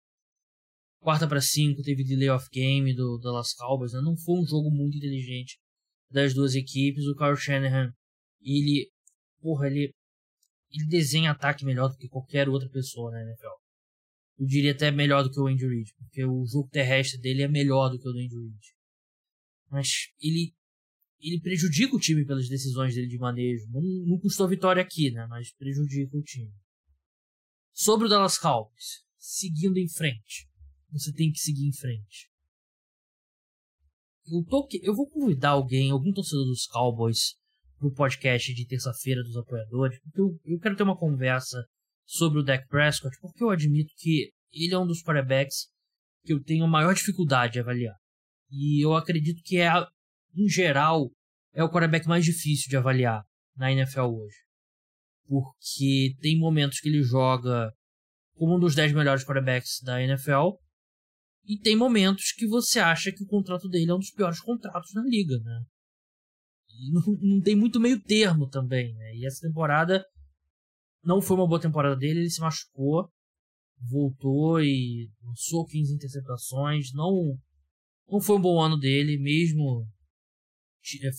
quarta 1.00 1.28
para 1.28 1.40
cinco 1.40 1.82
teve 1.82 2.02
delay 2.02 2.30
of 2.30 2.48
game 2.50 2.94
do 2.94 3.18
Dallas 3.18 3.52
Cowboys, 3.54 3.92
né? 3.92 4.00
não 4.00 4.16
foi 4.16 4.40
um 4.40 4.46
jogo 4.46 4.70
muito 4.70 4.96
inteligente 4.96 5.58
das 6.10 6.32
duas 6.32 6.54
equipes. 6.54 7.04
O 7.06 7.14
Kyle 7.14 7.36
Shanahan, 7.36 7.92
ele, 8.40 8.90
porra, 9.40 9.66
ele, 9.66 9.92
ele 10.70 10.86
desenha 10.86 11.32
ataque 11.32 11.64
melhor 11.64 11.88
do 11.88 11.96
que 11.96 12.08
qualquer 12.08 12.48
outra 12.48 12.68
pessoa 12.70 13.10
na 13.10 13.22
NFL. 13.22 13.54
Eu 14.38 14.46
diria 14.46 14.72
até 14.72 14.90
melhor 14.90 15.22
do 15.22 15.30
que 15.30 15.38
o 15.38 15.46
Andy 15.46 15.66
Reid, 15.66 15.94
porque 15.96 16.24
o 16.24 16.44
jogo 16.46 16.68
terrestre 16.70 17.20
dele 17.20 17.42
é 17.42 17.48
melhor 17.48 17.90
do 17.90 17.98
que 17.98 18.08
o 18.08 18.12
do 18.12 18.18
Andy 18.18 18.34
Reid. 18.34 18.74
Mas 19.70 19.88
ele 20.20 20.54
ele 21.28 21.40
prejudica 21.40 21.96
o 21.96 22.00
time 22.00 22.24
pelas 22.24 22.48
decisões 22.48 22.94
dele 22.94 23.06
de 23.06 23.18
manejo. 23.18 23.66
Não, 23.70 23.80
não 23.80 24.18
custou 24.18 24.48
vitória 24.48 24.82
aqui, 24.82 25.10
né? 25.10 25.26
Mas 25.28 25.52
prejudica 25.54 26.16
o 26.16 26.22
time. 26.22 26.52
Sobre 27.72 28.06
o 28.06 28.08
Dallas 28.08 28.38
Cowboys, 28.38 29.04
seguindo 29.16 29.78
em 29.78 29.88
frente 29.88 30.48
você 30.94 31.12
tem 31.12 31.32
que 31.32 31.40
seguir 31.40 31.66
em 31.66 31.72
frente. 31.72 32.30
Eu, 34.26 34.44
tô, 34.44 34.68
eu 34.80 34.94
vou 34.94 35.10
convidar 35.10 35.50
alguém, 35.50 35.90
algum 35.90 36.12
torcedor 36.12 36.44
dos 36.46 36.66
Cowboys, 36.66 37.34
pro 37.78 37.92
podcast 37.92 38.54
de 38.54 38.66
terça-feira 38.66 39.22
dos 39.22 39.36
apoiadores, 39.36 39.98
porque 40.00 40.20
eu, 40.20 40.40
eu 40.44 40.58
quero 40.60 40.76
ter 40.76 40.84
uma 40.84 40.96
conversa 40.96 41.62
sobre 42.06 42.38
o 42.38 42.42
Dak 42.42 42.66
Prescott, 42.68 43.16
porque 43.20 43.42
eu 43.42 43.50
admito 43.50 43.92
que 43.96 44.30
ele 44.52 44.72
é 44.72 44.78
um 44.78 44.86
dos 44.86 45.02
quarterbacks 45.02 45.68
que 46.24 46.32
eu 46.32 46.42
tenho 46.42 46.64
a 46.64 46.68
maior 46.68 46.94
dificuldade 46.94 47.54
de 47.54 47.60
avaliar. 47.60 47.96
E 48.50 48.84
eu 48.84 48.94
acredito 48.94 49.42
que 49.42 49.58
é, 49.58 49.68
em 50.36 50.48
geral, 50.48 51.10
é 51.52 51.62
o 51.62 51.70
quarterback 51.70 52.06
mais 52.06 52.24
difícil 52.24 52.68
de 52.68 52.76
avaliar 52.76 53.22
na 53.56 53.72
NFL 53.72 54.06
hoje. 54.06 54.36
Porque 55.26 56.16
tem 56.20 56.38
momentos 56.38 56.80
que 56.80 56.88
ele 56.88 57.02
joga 57.02 57.72
como 58.34 58.56
um 58.56 58.60
dos 58.60 58.74
10 58.74 58.92
melhores 58.92 59.24
quarterbacks 59.24 59.80
da 59.82 60.02
NFL, 60.02 60.56
e 61.46 61.58
tem 61.58 61.76
momentos 61.76 62.32
que 62.32 62.46
você 62.46 62.80
acha 62.80 63.12
que 63.12 63.22
o 63.22 63.26
contrato 63.26 63.68
dele 63.68 63.90
é 63.90 63.94
um 63.94 63.98
dos 63.98 64.10
piores 64.10 64.40
contratos 64.40 64.92
na 64.94 65.02
liga, 65.02 65.38
né? 65.38 65.62
E 66.70 66.90
não, 67.22 67.40
tem 67.40 67.54
muito 67.54 67.78
meio 67.78 68.00
termo 68.00 68.48
também, 68.48 68.94
né? 68.94 69.14
E 69.14 69.26
essa 69.26 69.46
temporada 69.46 70.04
não 71.02 71.20
foi 71.20 71.36
uma 71.36 71.46
boa 71.46 71.60
temporada 71.60 71.96
dele, 71.96 72.20
ele 72.20 72.30
se 72.30 72.40
machucou. 72.40 73.10
voltou 73.90 74.60
e 74.62 75.10
lançou 75.22 75.66
15 75.66 75.94
interceptações. 75.94 76.92
Não, 76.94 77.36
não 78.10 78.20
foi 78.20 78.36
um 78.36 78.42
bom 78.42 78.60
ano 78.60 78.78
dele, 78.78 79.18
mesmo 79.18 79.86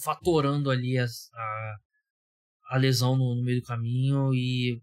fatorando 0.04 0.70
ali 0.70 0.98
a, 0.98 1.06
a, 1.06 1.76
a 2.70 2.78
lesão 2.78 3.18
no, 3.18 3.36
no, 3.36 3.44
meio 3.44 3.62
do 3.62 3.66
caminho. 3.66 4.34
E 4.34 4.82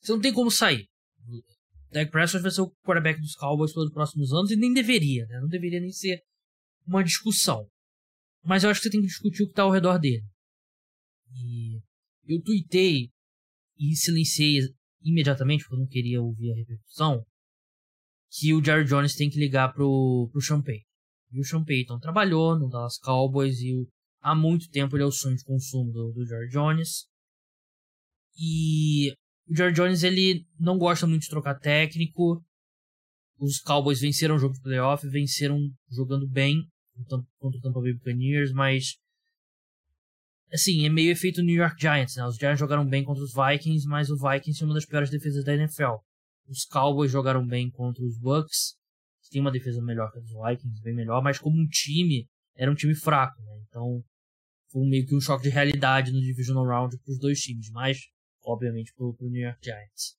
você 0.00 0.12
não 0.12 0.20
tem 0.20 0.32
como 0.32 0.50
sair. 0.50 0.88
Dak 1.90 2.10
Prescott 2.10 2.42
vai 2.42 2.50
ser 2.50 2.60
o 2.60 2.70
quarterback 2.84 3.20
dos 3.20 3.34
Cowboys 3.34 3.72
pelos 3.72 3.92
próximos 3.92 4.32
anos 4.32 4.50
e 4.50 4.56
nem 4.56 4.72
deveria, 4.72 5.26
né? 5.26 5.40
Não 5.40 5.48
deveria 5.48 5.80
nem 5.80 5.90
ser 5.90 6.22
uma 6.86 7.02
discussão. 7.02 7.66
Mas 8.44 8.62
eu 8.62 8.70
acho 8.70 8.80
que 8.80 8.84
você 8.84 8.90
tem 8.90 9.00
que 9.00 9.06
discutir 9.06 9.42
o 9.42 9.46
que 9.46 9.52
está 9.52 9.62
ao 9.62 9.70
redor 9.70 9.98
dele. 9.98 10.24
E 11.32 11.80
eu 12.26 12.42
tuitei 12.42 13.10
e 13.78 13.96
silenciei 13.96 14.60
imediatamente, 15.02 15.62
porque 15.64 15.74
eu 15.74 15.80
não 15.80 15.86
queria 15.86 16.20
ouvir 16.20 16.52
a 16.52 16.56
repercussão, 16.56 17.24
que 18.30 18.52
o 18.52 18.62
Jerry 18.62 18.84
Jones 18.84 19.14
tem 19.14 19.30
que 19.30 19.38
ligar 19.38 19.72
pro, 19.72 20.30
pro 20.32 20.62
Payton. 20.62 20.87
E 21.30 21.40
o 21.40 21.44
Sean 21.44 21.64
Payton 21.64 21.98
trabalhou 21.98 22.58
no 22.58 22.68
Dallas 22.68 22.98
Cowboys 22.98 23.60
e 23.60 23.86
há 24.20 24.34
muito 24.34 24.68
tempo 24.70 24.96
ele 24.96 25.02
é 25.02 25.06
o 25.06 25.12
sonho 25.12 25.36
de 25.36 25.44
consumo 25.44 25.92
do, 25.92 26.12
do 26.12 26.26
Jerry 26.26 26.48
Jones. 26.48 27.06
E 28.38 29.12
o 29.48 29.56
Jerry 29.56 29.72
Jones 29.72 30.02
ele 30.02 30.46
não 30.58 30.78
gosta 30.78 31.06
muito 31.06 31.22
de 31.22 31.28
trocar 31.28 31.58
técnico. 31.58 32.42
Os 33.38 33.60
Cowboys 33.60 34.00
venceram 34.00 34.36
o 34.36 34.38
jogo 34.38 34.54
de 34.54 34.60
playoff, 34.60 35.06
venceram 35.08 35.58
jogando 35.90 36.26
bem 36.26 36.66
contra 37.38 37.58
o 37.58 37.60
Tampa 37.60 37.80
Bay 37.80 37.92
Buccaneers, 37.92 38.52
mas 38.52 38.96
assim, 40.52 40.84
é 40.86 40.88
meio 40.88 41.12
efeito 41.12 41.42
New 41.42 41.54
York 41.54 41.80
Giants, 41.80 42.16
né? 42.16 42.24
Os 42.26 42.36
Giants 42.36 42.58
jogaram 42.58 42.86
bem 42.86 43.04
contra 43.04 43.22
os 43.22 43.32
Vikings, 43.32 43.86
mas 43.86 44.10
o 44.10 44.16
Vikings 44.16 44.62
é 44.62 44.66
uma 44.66 44.74
das 44.74 44.86
piores 44.86 45.10
defesas 45.10 45.44
da 45.44 45.54
NFL. 45.54 45.96
Os 46.48 46.64
Cowboys 46.64 47.12
jogaram 47.12 47.46
bem 47.46 47.70
contra 47.70 48.02
os 48.02 48.18
Bucks, 48.18 48.76
tem 49.30 49.40
uma 49.40 49.50
defesa 49.50 49.82
melhor 49.82 50.10
que 50.10 50.18
a 50.18 50.20
dos 50.20 50.32
Vikings, 50.32 50.82
bem 50.82 50.94
melhor, 50.94 51.22
mas 51.22 51.38
como 51.38 51.60
um 51.60 51.66
time, 51.66 52.28
era 52.54 52.70
um 52.70 52.74
time 52.74 52.94
fraco, 52.94 53.40
né? 53.42 53.62
Então, 53.68 54.02
foi 54.70 54.86
meio 54.86 55.06
que 55.06 55.16
um 55.16 55.20
choque 55.20 55.44
de 55.44 55.48
realidade 55.48 56.12
no 56.12 56.20
Divisional 56.20 56.66
Round 56.66 56.98
para 56.98 57.12
os 57.12 57.18
dois 57.18 57.40
times, 57.40 57.70
mas, 57.70 57.98
obviamente, 58.44 58.92
para 58.94 59.06
o 59.06 59.16
New 59.30 59.42
York 59.42 59.58
Giants. 59.62 60.16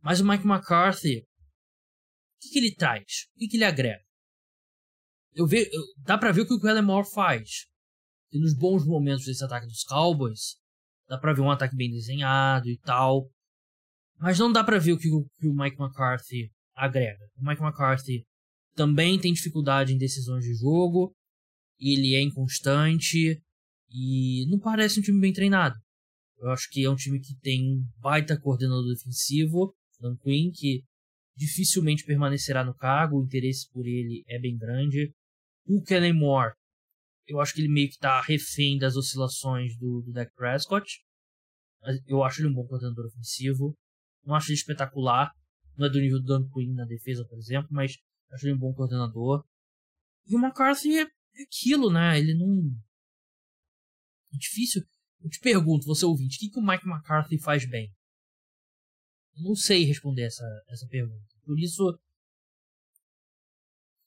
Mas 0.00 0.20
o 0.20 0.26
Mike 0.26 0.46
McCarthy, 0.46 1.18
o 1.18 1.24
que, 2.40 2.50
que 2.50 2.58
ele 2.58 2.74
traz? 2.74 3.28
O 3.34 3.38
que, 3.38 3.48
que 3.48 3.56
ele 3.56 3.64
agrega? 3.64 4.02
Eu 5.34 5.46
ve, 5.46 5.68
eu, 5.72 5.82
dá 5.98 6.18
pra 6.18 6.32
ver 6.32 6.42
o 6.42 6.46
que 6.46 6.54
o 6.54 6.60
Kellen 6.60 6.82
Moore 6.82 7.08
faz. 7.10 7.66
E 8.32 8.38
nos 8.38 8.54
bons 8.56 8.84
momentos 8.86 9.24
desse 9.24 9.44
ataque 9.44 9.66
dos 9.66 9.84
Cowboys, 9.84 10.56
dá 11.08 11.18
pra 11.18 11.32
ver 11.32 11.42
um 11.42 11.50
ataque 11.50 11.76
bem 11.76 11.90
desenhado 11.90 12.68
e 12.68 12.78
tal. 12.78 13.30
Mas 14.18 14.38
não 14.38 14.52
dá 14.52 14.62
pra 14.62 14.78
ver 14.78 14.92
o 14.92 14.98
que 14.98 15.10
o, 15.10 15.24
que 15.38 15.48
o 15.48 15.54
Mike 15.54 15.80
McCarthy 15.80 16.50
agrega. 16.74 17.24
O 17.36 17.46
Mike 17.46 17.62
McCarthy 17.62 18.24
também 18.74 19.18
tem 19.18 19.32
dificuldade 19.32 19.92
em 19.92 19.98
decisões 19.98 20.44
de 20.44 20.54
jogo. 20.54 21.14
Ele 21.78 22.14
é 22.14 22.22
inconstante. 22.22 23.42
E 23.90 24.46
não 24.48 24.58
parece 24.58 24.98
um 24.98 25.02
time 25.02 25.20
bem 25.20 25.32
treinado. 25.32 25.76
Eu 26.38 26.50
acho 26.50 26.68
que 26.70 26.84
é 26.84 26.90
um 26.90 26.96
time 26.96 27.20
que 27.20 27.36
tem 27.40 27.62
um 27.62 27.86
baita 27.98 28.40
coordenador 28.40 28.92
defensivo, 28.92 29.74
Dan 30.00 30.16
Quinn, 30.16 30.50
que 30.50 30.82
dificilmente 31.36 32.04
permanecerá 32.04 32.64
no 32.64 32.74
cargo. 32.74 33.18
O 33.18 33.24
interesse 33.24 33.70
por 33.70 33.86
ele 33.86 34.24
é 34.26 34.40
bem 34.40 34.56
grande. 34.56 35.12
O 35.66 35.82
Kellen 35.82 36.14
Moore, 36.14 36.54
eu 37.28 37.40
acho 37.40 37.54
que 37.54 37.60
ele 37.60 37.68
meio 37.68 37.88
que 37.88 37.98
tá 37.98 38.20
refém 38.20 38.78
das 38.78 38.96
oscilações 38.96 39.76
do, 39.76 40.02
do 40.02 40.12
Dak 40.12 40.34
Prescott. 40.34 41.00
Eu 42.06 42.22
acho 42.24 42.40
ele 42.40 42.48
um 42.48 42.54
bom 42.54 42.66
coordenador 42.66 43.06
ofensivo. 43.06 43.74
Não 44.24 44.34
acho 44.34 44.48
ele 44.48 44.58
espetacular. 44.58 45.30
Não 45.76 45.86
é 45.86 45.90
do 45.90 46.00
nível 46.00 46.20
do 46.20 46.26
Dan 46.26 46.48
Quinn 46.48 46.74
na 46.74 46.84
defesa, 46.84 47.24
por 47.28 47.38
exemplo, 47.38 47.68
mas 47.70 47.96
acho 48.32 48.46
ele 48.46 48.54
um 48.54 48.58
bom 48.58 48.72
coordenador. 48.72 49.44
E 50.26 50.34
o 50.34 50.38
McCarthy 50.38 50.98
é, 50.98 51.02
é 51.02 51.42
aquilo, 51.42 51.92
né? 51.92 52.18
Ele 52.18 52.34
não. 52.34 52.70
É 54.32 54.36
difícil. 54.38 54.82
Eu 55.20 55.30
te 55.30 55.38
pergunto, 55.38 55.86
você 55.86 56.04
ouvinte, 56.04 56.36
o 56.36 56.40
que, 56.40 56.50
que 56.50 56.58
o 56.58 56.66
Mike 56.66 56.88
McCarthy 56.88 57.38
faz 57.38 57.68
bem? 57.68 57.92
Eu 59.36 59.44
não 59.44 59.54
sei 59.54 59.84
responder 59.84 60.22
essa, 60.22 60.44
essa 60.68 60.86
pergunta. 60.88 61.24
Por 61.44 61.58
isso, 61.58 61.96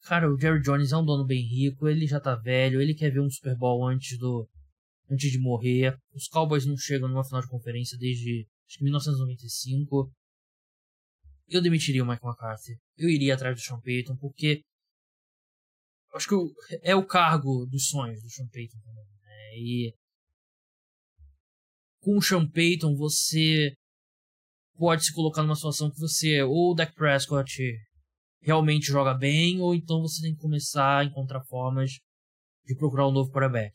Cara, 0.06 0.32
o 0.32 0.40
Jerry 0.40 0.62
Jones 0.62 0.92
é 0.92 0.98
um 0.98 1.04
dono 1.04 1.26
bem 1.26 1.42
rico, 1.42 1.88
ele 1.88 2.06
já 2.06 2.20
tá 2.20 2.36
velho, 2.36 2.80
ele 2.80 2.94
quer 2.94 3.12
ver 3.12 3.22
um 3.22 3.30
Super 3.30 3.58
Bowl 3.58 3.88
antes 3.88 4.20
do 4.20 4.48
antes 5.10 5.32
de 5.32 5.40
morrer. 5.40 5.98
Os 6.14 6.28
Cowboys 6.28 6.64
não 6.64 6.78
chegam 6.78 7.10
numa 7.10 7.24
final 7.24 7.42
de 7.42 7.48
conferência 7.48 7.98
desde 7.98 8.48
acho 8.68 8.78
que 8.78 8.84
1995. 8.84 10.12
Eu 11.48 11.62
demitiria 11.62 12.04
o 12.04 12.08
Mike 12.08 12.26
McCarthy. 12.26 12.78
Eu 12.98 13.10
iria 13.10 13.36
atrás 13.36 13.56
do 13.56 13.62
Sean 13.62 13.80
Payton, 13.80 14.16
porque 14.18 14.62
acho 16.14 16.28
que 16.28 16.36
é 16.82 16.96
o 16.96 17.06
cargo 17.06 17.66
dos 17.66 17.88
sonhos 17.88 18.22
do 18.22 18.30
Sean 18.30 18.48
Payton 18.48 18.80
também. 18.80 19.06
Né? 19.22 19.58
E 19.58 19.94
com 22.02 22.18
o 22.18 22.22
Sean 22.22 22.48
Payton 22.50 22.96
você 22.96 23.74
pode 24.78 25.06
se 25.06 25.14
colocar 25.14 25.44
numa 25.44 25.56
situação 25.56 25.92
que 25.92 26.00
você 26.00 26.42
ou 26.44 26.72
o 26.72 26.74
Dak 26.74 26.94
Prescott 26.94 27.52
realmente 28.42 28.86
joga 28.86 29.14
bem, 29.14 29.60
ou 29.60 29.74
então 29.74 30.02
você 30.02 30.22
tem 30.22 30.36
que 30.36 30.42
começar 30.42 31.00
a 31.00 31.04
encontrar 31.04 31.44
formas 31.46 31.92
de 32.66 32.76
procurar 32.76 33.08
um 33.08 33.12
novo 33.12 33.32
quarterback. 33.32 33.74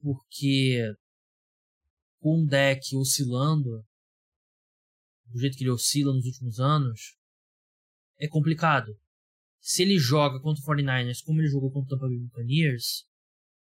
Porque 0.00 0.80
com 2.20 2.40
um 2.40 2.46
deck 2.46 2.96
oscilando, 2.96 3.84
do 5.34 5.40
jeito 5.40 5.56
que 5.56 5.64
ele 5.64 5.70
oscila 5.70 6.14
nos 6.14 6.24
últimos 6.24 6.60
anos, 6.60 7.16
é 8.18 8.28
complicado. 8.28 8.96
Se 9.60 9.82
ele 9.82 9.98
joga 9.98 10.40
contra 10.40 10.62
o 10.62 10.66
49ers 10.66 11.18
como 11.24 11.40
ele 11.40 11.48
jogou 11.48 11.72
contra 11.72 11.96
o 11.96 11.98
Tampa 11.98 12.06
Bay 12.06 12.18
Buccaneers, 12.18 13.04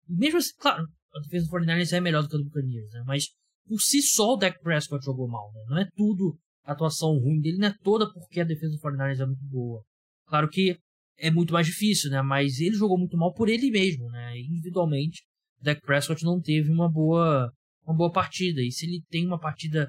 mesmo 0.06 0.38
assim, 0.38 0.52
claro, 0.58 0.86
a 1.14 1.20
defesa 1.20 1.46
do 1.46 1.52
49ers 1.52 1.92
é 1.92 2.00
melhor 2.00 2.22
do 2.22 2.28
que 2.28 2.36
a 2.36 2.38
do 2.38 2.44
Buccaneers, 2.44 2.92
né? 2.92 3.02
mas 3.06 3.28
por 3.66 3.80
si 3.80 4.02
só 4.02 4.34
o 4.34 4.36
Dak 4.36 4.60
Prescott 4.60 5.02
jogou 5.04 5.26
mal, 5.26 5.50
né? 5.54 5.64
não 5.68 5.78
é 5.78 5.88
tudo 5.96 6.38
a 6.64 6.72
atuação 6.72 7.18
ruim 7.18 7.40
dele, 7.40 7.58
não 7.58 7.68
é 7.68 7.74
toda 7.82 8.12
porque 8.12 8.40
a 8.40 8.44
defesa 8.44 8.76
do 8.76 8.82
49ers 8.82 9.20
é 9.20 9.26
muito 9.26 9.44
boa. 9.46 9.82
Claro 10.26 10.48
que 10.48 10.76
é 11.18 11.30
muito 11.30 11.52
mais 11.52 11.66
difícil, 11.66 12.10
né? 12.10 12.22
Mas 12.22 12.60
ele 12.60 12.76
jogou 12.76 12.98
muito 12.98 13.16
mal 13.16 13.32
por 13.32 13.48
ele 13.48 13.70
mesmo, 13.70 14.08
né? 14.10 14.38
Individualmente, 14.38 15.22
o 15.60 15.64
Dak 15.64 15.80
Prescott 15.80 16.24
não 16.24 16.40
teve 16.40 16.70
uma 16.70 16.90
boa, 16.90 17.52
uma 17.84 17.96
boa 17.96 18.12
partida. 18.12 18.60
E 18.62 18.70
se 18.70 18.86
ele 18.86 19.02
tem 19.08 19.26
uma 19.26 19.38
partida 19.38 19.88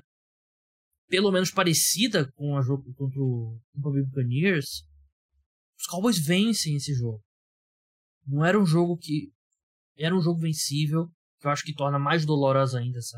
pelo 1.08 1.32
menos 1.32 1.52
parecida 1.52 2.32
com 2.34 2.58
a 2.58 2.62
jogo 2.62 2.94
contra 2.96 3.20
o 3.20 3.60
Buccaneers, 3.74 4.84
os 5.78 5.86
Cowboys 5.88 6.18
vencem 6.18 6.76
esse 6.76 6.94
jogo. 6.94 7.24
Não 8.26 8.46
era 8.46 8.60
um 8.60 8.66
jogo 8.66 8.98
que 8.98 9.32
era 9.98 10.16
um 10.16 10.22
jogo 10.22 10.40
vencível, 10.40 11.08
que 11.40 11.48
eu 11.48 11.52
acho 11.52 11.64
que 11.64 11.74
torna 11.74 12.00
mais 12.00 12.26
dolorosa 12.26 12.80
ainda 12.80 12.98
essa 12.98 13.18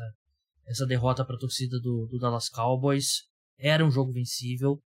essa 0.66 0.84
derrota 0.84 1.24
para 1.24 1.36
a 1.36 1.38
torcida 1.38 1.78
do, 1.80 2.06
do 2.06 2.18
Dallas 2.18 2.48
Cowboys. 2.48 3.22
Era 3.56 3.86
um 3.86 3.90
jogo 3.90 4.12
vencível 4.12 4.82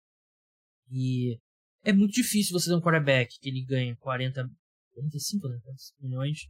e 0.90 1.38
é 1.82 1.92
muito 1.92 2.14
difícil 2.14 2.58
você 2.58 2.70
ter 2.70 2.76
um 2.76 2.80
quarterback 2.80 3.38
que 3.38 3.48
ele 3.48 3.64
ganha 3.64 3.94
40, 3.96 4.48
45 4.94 5.48
né, 5.48 5.60
milhões 6.00 6.48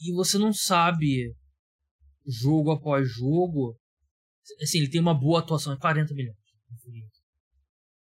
e 0.00 0.12
você 0.12 0.38
não 0.38 0.52
sabe 0.52 1.34
jogo 2.26 2.70
após 2.70 3.10
jogo. 3.10 3.76
Assim, 4.62 4.78
ele 4.78 4.90
tem 4.90 5.00
uma 5.00 5.14
boa 5.14 5.40
atuação, 5.40 5.72
é 5.72 5.76
40 5.76 6.14
milhões. 6.14 6.36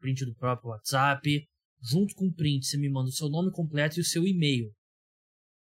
print 0.00 0.24
do 0.24 0.34
próprio 0.34 0.70
WhatsApp. 0.70 1.44
Junto 1.82 2.14
com 2.14 2.26
o 2.26 2.34
print, 2.34 2.66
você 2.66 2.76
me 2.76 2.90
manda 2.90 3.08
o 3.08 3.12
seu 3.12 3.28
nome 3.28 3.50
completo 3.50 3.98
e 3.98 4.02
o 4.02 4.04
seu 4.04 4.26
e-mail. 4.26 4.70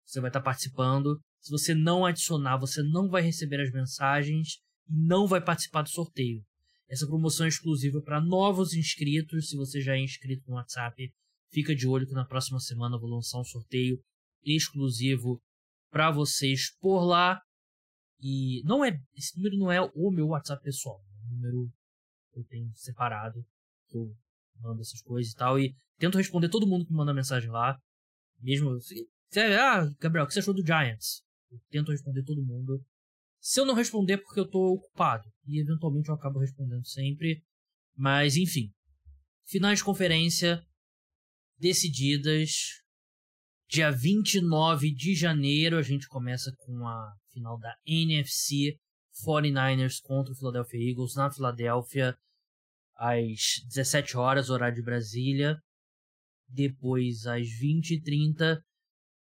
Você 0.05 0.21
vai 0.21 0.29
estar 0.29 0.41
participando. 0.41 1.19
Se 1.41 1.51
você 1.51 1.73
não 1.73 2.05
adicionar, 2.05 2.57
você 2.57 2.81
não 2.81 3.09
vai 3.09 3.21
receber 3.21 3.61
as 3.61 3.71
mensagens 3.71 4.59
e 4.87 5.07
não 5.07 5.27
vai 5.27 5.41
participar 5.43 5.81
do 5.81 5.89
sorteio. 5.89 6.41
Essa 6.87 7.07
promoção 7.07 7.45
é 7.45 7.49
exclusiva 7.49 8.01
para 8.01 8.21
novos 8.21 8.73
inscritos. 8.73 9.49
Se 9.49 9.57
você 9.57 9.81
já 9.81 9.95
é 9.95 10.03
inscrito 10.03 10.43
no 10.47 10.55
WhatsApp, 10.55 11.11
fica 11.51 11.75
de 11.75 11.87
olho 11.87 12.07
que 12.07 12.13
na 12.13 12.25
próxima 12.25 12.59
semana 12.59 12.95
eu 12.95 12.99
vou 12.99 13.09
lançar 13.09 13.39
um 13.39 13.43
sorteio 13.43 13.99
exclusivo 14.43 15.41
para 15.89 16.11
vocês 16.11 16.75
por 16.79 17.03
lá. 17.03 17.41
E 18.27 18.63
não 18.63 18.83
é 18.83 18.99
esse 19.15 19.37
número 19.37 19.55
não 19.55 19.71
é 19.71 19.79
o 19.79 20.09
meu 20.09 20.29
WhatsApp 20.29 20.63
pessoal, 20.63 20.99
é 20.99 21.27
um 21.27 21.35
número 21.35 21.71
que 22.33 22.39
eu 22.39 22.43
tenho 22.45 22.71
separado, 22.73 23.45
que 23.87 23.95
eu 23.95 24.11
mando 24.59 24.81
essas 24.81 24.99
coisas 25.03 25.31
e 25.31 25.35
tal 25.35 25.59
e 25.59 25.75
tento 25.99 26.17
responder 26.17 26.49
todo 26.49 26.65
mundo 26.65 26.87
que 26.87 26.91
me 26.91 26.97
manda 26.97 27.13
mensagem 27.13 27.51
lá. 27.51 27.79
Mesmo 28.39 28.81
se, 28.81 29.07
se 29.29 29.39
ah, 29.39 29.87
Gabriel, 29.99 30.25
o 30.25 30.27
que 30.27 30.33
você 30.33 30.39
achou 30.39 30.55
do 30.55 30.65
Giants? 30.65 31.21
Eu 31.51 31.59
tento 31.69 31.91
responder 31.91 32.23
todo 32.23 32.43
mundo. 32.43 32.83
Se 33.39 33.59
eu 33.59 33.65
não 33.65 33.75
responder 33.75 34.13
é 34.13 34.17
porque 34.17 34.39
eu 34.39 34.49
tô 34.49 34.73
ocupado. 34.73 35.31
E 35.45 35.61
eventualmente 35.61 36.09
eu 36.09 36.15
acabo 36.15 36.39
respondendo 36.39 36.83
sempre. 36.83 37.43
Mas 37.95 38.37
enfim. 38.37 38.73
Finais 39.45 39.77
de 39.77 39.85
conferência 39.85 40.65
decididas. 41.59 42.81
Dia 43.69 43.91
29 43.91 44.91
de 44.95 45.13
janeiro 45.13 45.77
a 45.77 45.83
gente 45.83 46.07
começa 46.07 46.51
com 46.57 46.87
a 46.87 47.13
final 47.35 47.59
da 47.59 47.75
NFC 47.85 48.79
49ers 49.25 50.01
contra 50.01 50.33
o 50.33 50.35
Philadelphia 50.35 50.89
Eagles 50.89 51.15
na 51.15 51.29
Filadélfia 51.29 52.17
às 52.95 53.61
17 53.67 54.17
horas, 54.17 54.49
horário 54.49 54.75
de 54.75 54.81
Brasília. 54.81 55.57
Depois, 56.47 57.25
às 57.25 57.47
20h30, 57.61 58.61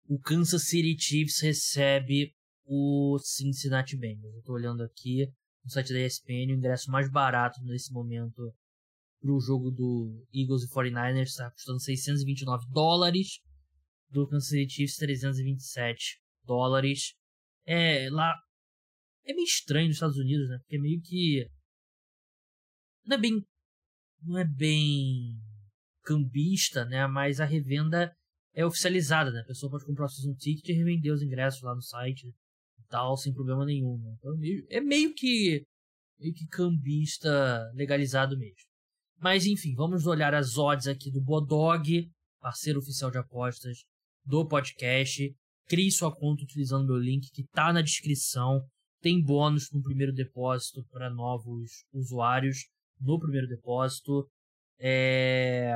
o 0.09 0.19
Kansas 0.19 0.69
City 0.69 0.97
Chiefs 0.99 1.41
recebe 1.41 2.33
o 2.65 3.19
Cincinnati 3.21 3.97
Bengals. 3.97 4.45
Tô 4.45 4.53
olhando 4.53 4.83
aqui 4.83 5.27
no 5.65 5.71
site 5.71 5.93
da 5.93 6.01
ESPN, 6.01 6.53
o 6.53 6.57
ingresso 6.57 6.91
mais 6.91 7.11
barato 7.11 7.61
nesse 7.65 7.93
momento 7.93 8.55
pro 9.21 9.41
jogo 9.41 9.71
do 9.71 10.27
Eagles 10.33 10.65
e 10.65 10.69
49ers 10.69 11.29
está 11.29 11.51
custando 11.51 11.81
629 11.81 12.67
dólares, 12.71 13.41
do 14.11 14.29
Kansas 14.29 14.51
City 14.51 14.73
Chiefs 14.73 14.97
327 14.97 16.21
dólares. 16.45 17.15
É, 17.67 18.09
lá 18.11 18.35
é 19.25 19.33
meio 19.33 19.45
estranho 19.45 19.89
nos 19.89 19.97
Estados 19.97 20.19
Unidos, 20.19 20.49
né? 20.49 20.59
Porque 20.59 20.77
é 20.77 20.81
meio 20.81 21.01
que 21.01 21.51
não 23.07 23.17
é 23.17 23.21
bem 23.21 23.47
não 24.23 24.39
é 24.39 24.45
bem 24.45 25.41
cambista, 26.03 26.85
né? 26.85 27.07
Mas 27.07 27.41
a 27.41 27.45
revenda 27.45 28.15
é 28.55 28.65
oficializada, 28.65 29.31
né? 29.31 29.41
A 29.41 29.47
pessoa 29.47 29.71
pode 29.71 29.85
comprar 29.85 30.07
o 30.07 30.09
season 30.09 30.35
ticket 30.35 30.69
e 30.69 30.73
revender 30.73 31.13
os 31.13 31.23
ingressos 31.23 31.63
lá 31.63 31.75
no 31.75 31.83
site 31.83 32.35
tal, 32.95 33.17
sem 33.17 33.33
problema 33.33 33.65
nenhum. 33.65 33.99
Né? 33.99 34.15
Então, 34.19 34.39
é 34.71 34.81
meio 34.81 35.13
que 35.15 35.65
meio 36.19 36.33
que 36.33 36.47
cambista 36.47 37.29
legalizado 37.75 38.39
mesmo. 38.39 38.69
Mas 39.19 39.47
enfim, 39.47 39.75
vamos 39.75 40.07
olhar 40.07 40.33
as 40.33 40.57
odds 40.57 40.87
aqui 40.87 41.11
do 41.11 41.21
Bodog, 41.21 42.09
parceiro 42.41 42.79
oficial 42.79 43.11
de 43.11 43.19
apostas 43.19 43.79
do 44.25 44.47
podcast. 44.47 45.35
Crie 45.67 45.91
sua 45.91 46.15
conta 46.15 46.43
utilizando 46.43 46.87
meu 46.87 46.99
link 46.99 47.31
que 47.31 47.43
está 47.43 47.73
na 47.73 47.81
descrição. 47.81 48.61
Tem 49.01 49.23
bônus 49.23 49.71
no 49.73 49.83
primeiro 49.83 50.13
depósito 50.13 50.85
para 50.91 51.11
novos 51.11 51.85
usuários 51.93 52.67
no 53.01 53.19
primeiro 53.19 53.49
depósito. 53.49 54.29
É... 54.79 55.75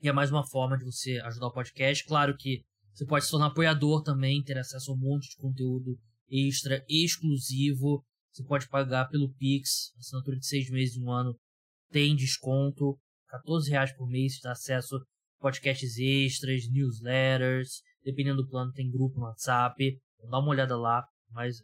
E 0.00 0.08
é 0.08 0.12
mais 0.12 0.30
uma 0.30 0.46
forma 0.46 0.76
de 0.76 0.84
você 0.84 1.18
ajudar 1.20 1.46
o 1.46 1.52
podcast. 1.52 2.04
Claro 2.04 2.36
que 2.36 2.62
você 2.92 3.04
pode 3.04 3.24
se 3.24 3.30
tornar 3.30 3.46
apoiador 3.46 4.02
também, 4.02 4.42
ter 4.42 4.58
acesso 4.58 4.92
a 4.92 4.94
um 4.94 4.98
monte 4.98 5.30
de 5.30 5.36
conteúdo 5.36 5.98
extra, 6.28 6.84
exclusivo. 6.88 8.04
Você 8.32 8.44
pode 8.44 8.68
pagar 8.68 9.08
pelo 9.08 9.32
Pix, 9.34 9.92
assinatura 9.98 10.36
de 10.36 10.46
seis 10.46 10.68
meses 10.70 10.96
e 10.96 11.00
um 11.00 11.10
ano 11.10 11.36
tem 11.90 12.16
desconto, 12.16 12.98
14 13.28 13.70
reais 13.70 13.92
por 13.96 14.08
mês, 14.08 14.40
dá 14.42 14.52
acesso 14.52 14.96
a 14.96 15.00
podcasts 15.40 15.96
extras, 15.96 16.68
newsletters, 16.68 17.82
dependendo 18.04 18.42
do 18.42 18.48
plano 18.48 18.72
tem 18.72 18.90
grupo 18.90 19.18
no 19.18 19.26
WhatsApp, 19.26 20.00
então 20.16 20.30
dá 20.30 20.38
uma 20.38 20.50
olhada 20.50 20.76
lá, 20.76 21.06
mas 21.30 21.60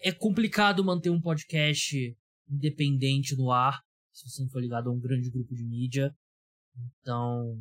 é, 0.00 0.10
é 0.10 0.12
complicado 0.12 0.84
manter 0.84 1.10
um 1.10 1.20
podcast 1.20 2.16
independente 2.48 3.36
no 3.36 3.50
ar, 3.50 3.82
se 4.12 4.28
você 4.28 4.42
não 4.42 4.48
for 4.48 4.60
ligado 4.60 4.88
a 4.88 4.92
um 4.92 5.00
grande 5.00 5.30
grupo 5.30 5.54
de 5.54 5.64
mídia, 5.64 6.14
então 7.00 7.60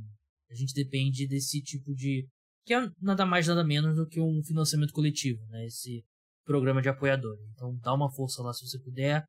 a 0.49 0.53
gente 0.53 0.73
depende 0.73 1.27
desse 1.27 1.61
tipo 1.61 1.93
de 1.93 2.27
que 2.65 2.73
é 2.73 2.89
nada 2.99 3.25
mais 3.25 3.47
nada 3.47 3.63
menos 3.63 3.95
do 3.95 4.07
que 4.07 4.19
um 4.19 4.43
financiamento 4.43 4.91
coletivo, 4.91 5.45
né? 5.47 5.65
Esse 5.65 6.03
programa 6.43 6.81
de 6.81 6.89
apoiadores. 6.89 7.41
Então 7.53 7.77
dá 7.77 7.93
uma 7.93 8.11
força 8.11 8.41
lá 8.41 8.53
se 8.53 8.67
você 8.67 8.79
puder. 8.79 9.23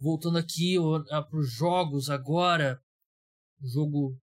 Voltando 0.00 0.38
aqui 0.38 0.76
para 1.08 1.38
os 1.38 1.52
jogos 1.52 2.10
agora, 2.10 2.80
jogo 3.60 4.18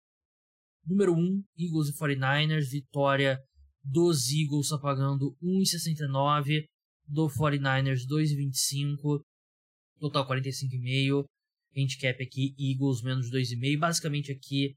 número 0.85 1.13
1, 1.13 1.17
um, 1.17 1.43
Eagles 1.57 1.89
e 1.89 1.93
49ers, 1.93 2.69
vitória 2.69 3.39
dos 3.83 4.31
Eagles 4.31 4.69
tá 4.69 4.77
pagando 4.77 5.35
1,69, 5.41 6.65
do 7.07 7.27
49ers 7.27 8.01
2,25, 8.07 9.21
total 9.99 10.27
45,5, 10.27 11.25
handicap 11.75 12.23
aqui 12.23 12.55
Eagles 12.59 13.01
menos 13.01 13.31
2,5, 13.31 13.79
basicamente 13.79 14.31
aqui 14.31 14.75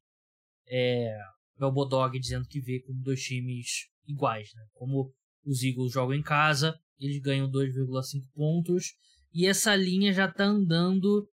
é 0.67 1.17
é 1.59 1.65
o 1.65 1.73
Bodog 1.73 2.19
dizendo 2.19 2.47
que 2.49 2.61
vê 2.61 2.81
como 2.81 3.01
dois 3.03 3.23
times 3.23 3.87
iguais, 4.07 4.51
né? 4.55 4.63
Como 4.73 5.13
os 5.45 5.63
Eagles 5.63 5.93
jogam 5.93 6.15
em 6.15 6.23
casa, 6.23 6.77
eles 6.99 7.21
ganham 7.21 7.51
2,5 7.51 8.23
pontos. 8.35 8.95
E 9.33 9.47
essa 9.47 9.75
linha 9.75 10.13
já 10.13 10.27
está 10.27 10.45
andando 10.45 11.29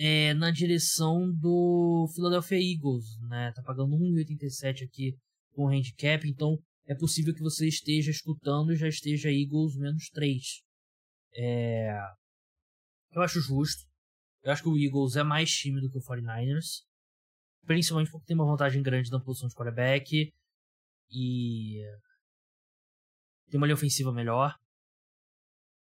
é, 0.00 0.34
na 0.34 0.50
direção 0.50 1.30
do 1.32 2.08
Philadelphia 2.14 2.56
Eagles, 2.56 3.04
né? 3.28 3.52
Tá 3.54 3.62
pagando 3.62 3.96
1,87 3.96 4.84
aqui 4.84 5.14
com 5.52 5.64
o 5.64 5.68
handicap, 5.68 6.26
então 6.28 6.56
é 6.86 6.94
possível 6.94 7.34
que 7.34 7.42
você 7.42 7.68
esteja 7.68 8.10
escutando 8.10 8.72
e 8.72 8.76
já 8.76 8.88
esteja 8.88 9.30
Eagles 9.30 9.76
menos 9.76 10.08
3. 10.10 10.42
É... 11.34 11.98
Eu 13.12 13.22
acho 13.22 13.40
justo. 13.40 13.84
Eu 14.42 14.52
acho 14.52 14.62
que 14.62 14.68
o 14.68 14.78
Eagles 14.78 15.16
é 15.16 15.22
mais 15.22 15.50
time 15.50 15.80
do 15.80 15.90
que 15.90 15.98
o 15.98 16.02
49ers 16.02 16.88
principalmente 17.66 18.10
porque 18.10 18.26
tem 18.26 18.36
uma 18.36 18.46
vantagem 18.46 18.82
grande 18.82 19.10
na 19.10 19.20
posição 19.20 19.48
de 19.48 19.54
quarterback 19.54 20.32
e 21.10 21.82
tem 23.48 23.58
uma 23.58 23.66
linha 23.66 23.74
ofensiva 23.74 24.12
melhor. 24.12 24.56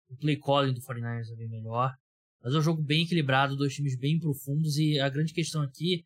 O 0.09 0.17
play 0.17 0.39
calling 0.39 0.75
do 0.75 0.81
49ers 0.81 1.33
é 1.33 1.37
bem 1.37 1.49
melhor. 1.49 1.97
Mas 2.43 2.55
é 2.55 2.59
um 2.59 2.63
jogo 2.63 2.83
bem 2.83 3.05
equilibrado, 3.05 3.57
dois 3.57 3.75
times 3.75 3.97
bem 3.97 4.19
profundos 4.19 4.77
e 4.77 4.99
a 4.99 5.09
grande 5.09 5.33
questão 5.33 5.63
aqui 5.63 6.05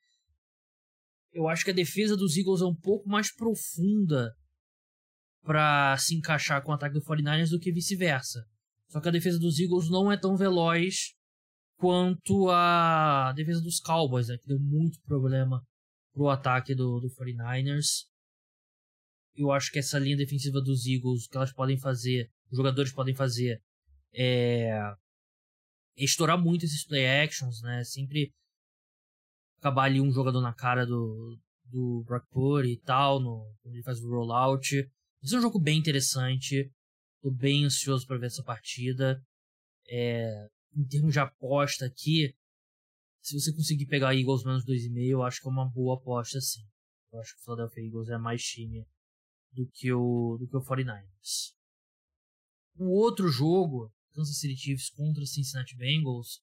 eu 1.36 1.48
acho 1.48 1.64
que 1.64 1.70
a 1.70 1.74
defesa 1.74 2.16
dos 2.16 2.34
Eagles 2.36 2.62
é 2.62 2.64
um 2.64 2.74
pouco 2.74 3.06
mais 3.08 3.32
profunda 3.34 4.34
para 5.42 5.96
se 5.98 6.16
encaixar 6.16 6.62
com 6.62 6.72
o 6.72 6.74
ataque 6.74 6.94
do 6.94 7.02
49ers 7.02 7.50
do 7.50 7.60
que 7.60 7.70
vice-versa. 7.70 8.42
Só 8.88 9.00
que 9.00 9.08
a 9.08 9.12
defesa 9.12 9.38
dos 9.38 9.60
Eagles 9.60 9.90
não 9.90 10.10
é 10.10 10.16
tão 10.16 10.34
veloz 10.34 11.12
quanto 11.76 12.48
a 12.48 13.34
defesa 13.36 13.60
dos 13.60 13.78
Cowboys, 13.80 14.28
né, 14.28 14.38
que 14.38 14.48
deu 14.48 14.58
muito 14.58 14.98
problema 15.02 15.62
pro 16.14 16.30
ataque 16.30 16.74
do, 16.74 17.00
do 17.00 17.10
49ers. 17.10 18.06
Eu 19.34 19.52
acho 19.52 19.70
que 19.70 19.78
essa 19.78 19.98
linha 19.98 20.16
defensiva 20.16 20.62
dos 20.62 20.86
Eagles, 20.86 21.28
que 21.28 21.36
elas 21.36 21.52
podem 21.52 21.78
fazer, 21.78 22.30
os 22.50 22.56
jogadores 22.56 22.92
podem 22.92 23.14
fazer, 23.14 23.60
é 24.14 24.70
estourar 26.04 26.38
muito 26.38 26.64
esses 26.64 26.84
play 26.86 27.06
actions, 27.06 27.62
né? 27.62 27.82
Sempre 27.84 28.32
acabar 29.58 29.84
ali 29.84 30.00
um 30.00 30.12
jogador 30.12 30.40
na 30.40 30.54
cara 30.54 30.84
do, 30.84 31.38
do 31.64 32.04
Brock 32.04 32.26
Purdy 32.30 32.72
e 32.72 32.80
tal, 32.80 33.20
no, 33.20 33.54
quando 33.62 33.74
ele 33.74 33.82
faz 33.82 34.00
o 34.00 34.08
rollout. 34.08 34.76
Esse 35.22 35.34
é 35.34 35.38
um 35.38 35.42
jogo 35.42 35.58
bem 35.58 35.78
interessante. 35.78 36.70
Tô 37.22 37.30
bem 37.30 37.64
ansioso 37.64 38.06
para 38.06 38.18
ver 38.18 38.26
essa 38.26 38.42
partida. 38.42 39.20
É, 39.88 40.48
em 40.76 40.86
termos 40.86 41.12
de 41.12 41.18
aposta 41.18 41.86
aqui, 41.86 42.34
se 43.22 43.38
você 43.38 43.52
conseguir 43.52 43.86
pegar 43.86 44.14
Eagles 44.14 44.44
menos 44.44 44.64
2,5, 44.64 45.08
eu 45.08 45.22
acho 45.22 45.40
que 45.40 45.48
é 45.48 45.50
uma 45.50 45.68
boa 45.68 45.96
aposta 45.96 46.40
sim. 46.40 46.64
Eu 47.12 47.20
acho 47.20 47.34
que 47.34 47.40
o 47.40 47.44
Philadelphia 47.44 47.84
Eagles 47.84 48.08
é 48.08 48.18
mais 48.18 48.42
time 48.42 48.86
do 49.52 49.66
que 49.72 49.92
o, 49.92 50.36
do 50.38 50.46
que 50.46 50.56
o 50.56 50.60
49ers. 50.60 51.54
O 52.78 52.90
outro 52.90 53.26
jogo, 53.28 53.92
Kansas 54.16 54.38
City 54.38 54.56
Chiefs 54.56 54.88
contra 54.88 55.26
Cincinnati 55.26 55.76
Bengals, 55.76 56.40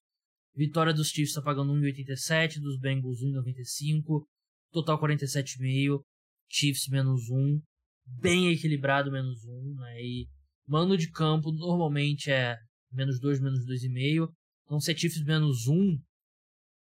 vitória 0.55 0.93
dos 0.93 1.07
Chiefs 1.07 1.29
está 1.29 1.41
pagando 1.41 1.73
1,87, 1.73 2.59
dos 2.59 2.79
Bengals 2.79 3.19
1,95, 3.19 4.23
total 4.71 5.01
47,5, 5.01 5.99
Chiefs 6.47 6.87
menos 6.87 7.29
1, 7.31 7.59
bem 8.05 8.51
equilibrado 8.51 9.11
menos 9.11 9.43
1, 9.43 9.75
né? 9.79 10.01
E 10.01 10.27
mano 10.67 10.95
de 10.95 11.09
campo 11.09 11.51
normalmente 11.51 12.29
é 12.29 12.55
menos 12.91 13.19
2, 13.19 13.41
menos 13.41 13.65
2,5, 13.65 14.31
então 14.65 14.79
se 14.79 14.91
é 14.91 14.95
Chiefs 14.95 15.23
menos 15.23 15.67
1, 15.67 15.99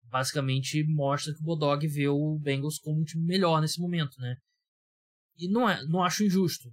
basicamente 0.07 0.85
mostra 0.89 1.33
que 1.33 1.41
o 1.41 1.45
Bodog 1.45 1.87
vê 1.87 2.09
o 2.09 2.37
Bengals 2.41 2.79
como 2.79 3.01
um 3.01 3.05
time 3.05 3.25
melhor 3.25 3.61
nesse 3.61 3.81
momento, 3.81 4.21
né? 4.21 4.37
E 5.39 5.49
não, 5.49 5.69
é, 5.69 5.85
não 5.87 6.03
acho 6.03 6.25
injusto, 6.25 6.69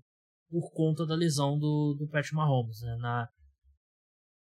por 0.49 0.71
conta 0.71 1.05
da 1.05 1.15
lesão 1.15 1.57
do, 1.57 1.95
do 1.97 2.07
Patrick 2.07 2.35
Mahomes, 2.35 2.81
né? 2.81 2.95
Na, 2.97 3.29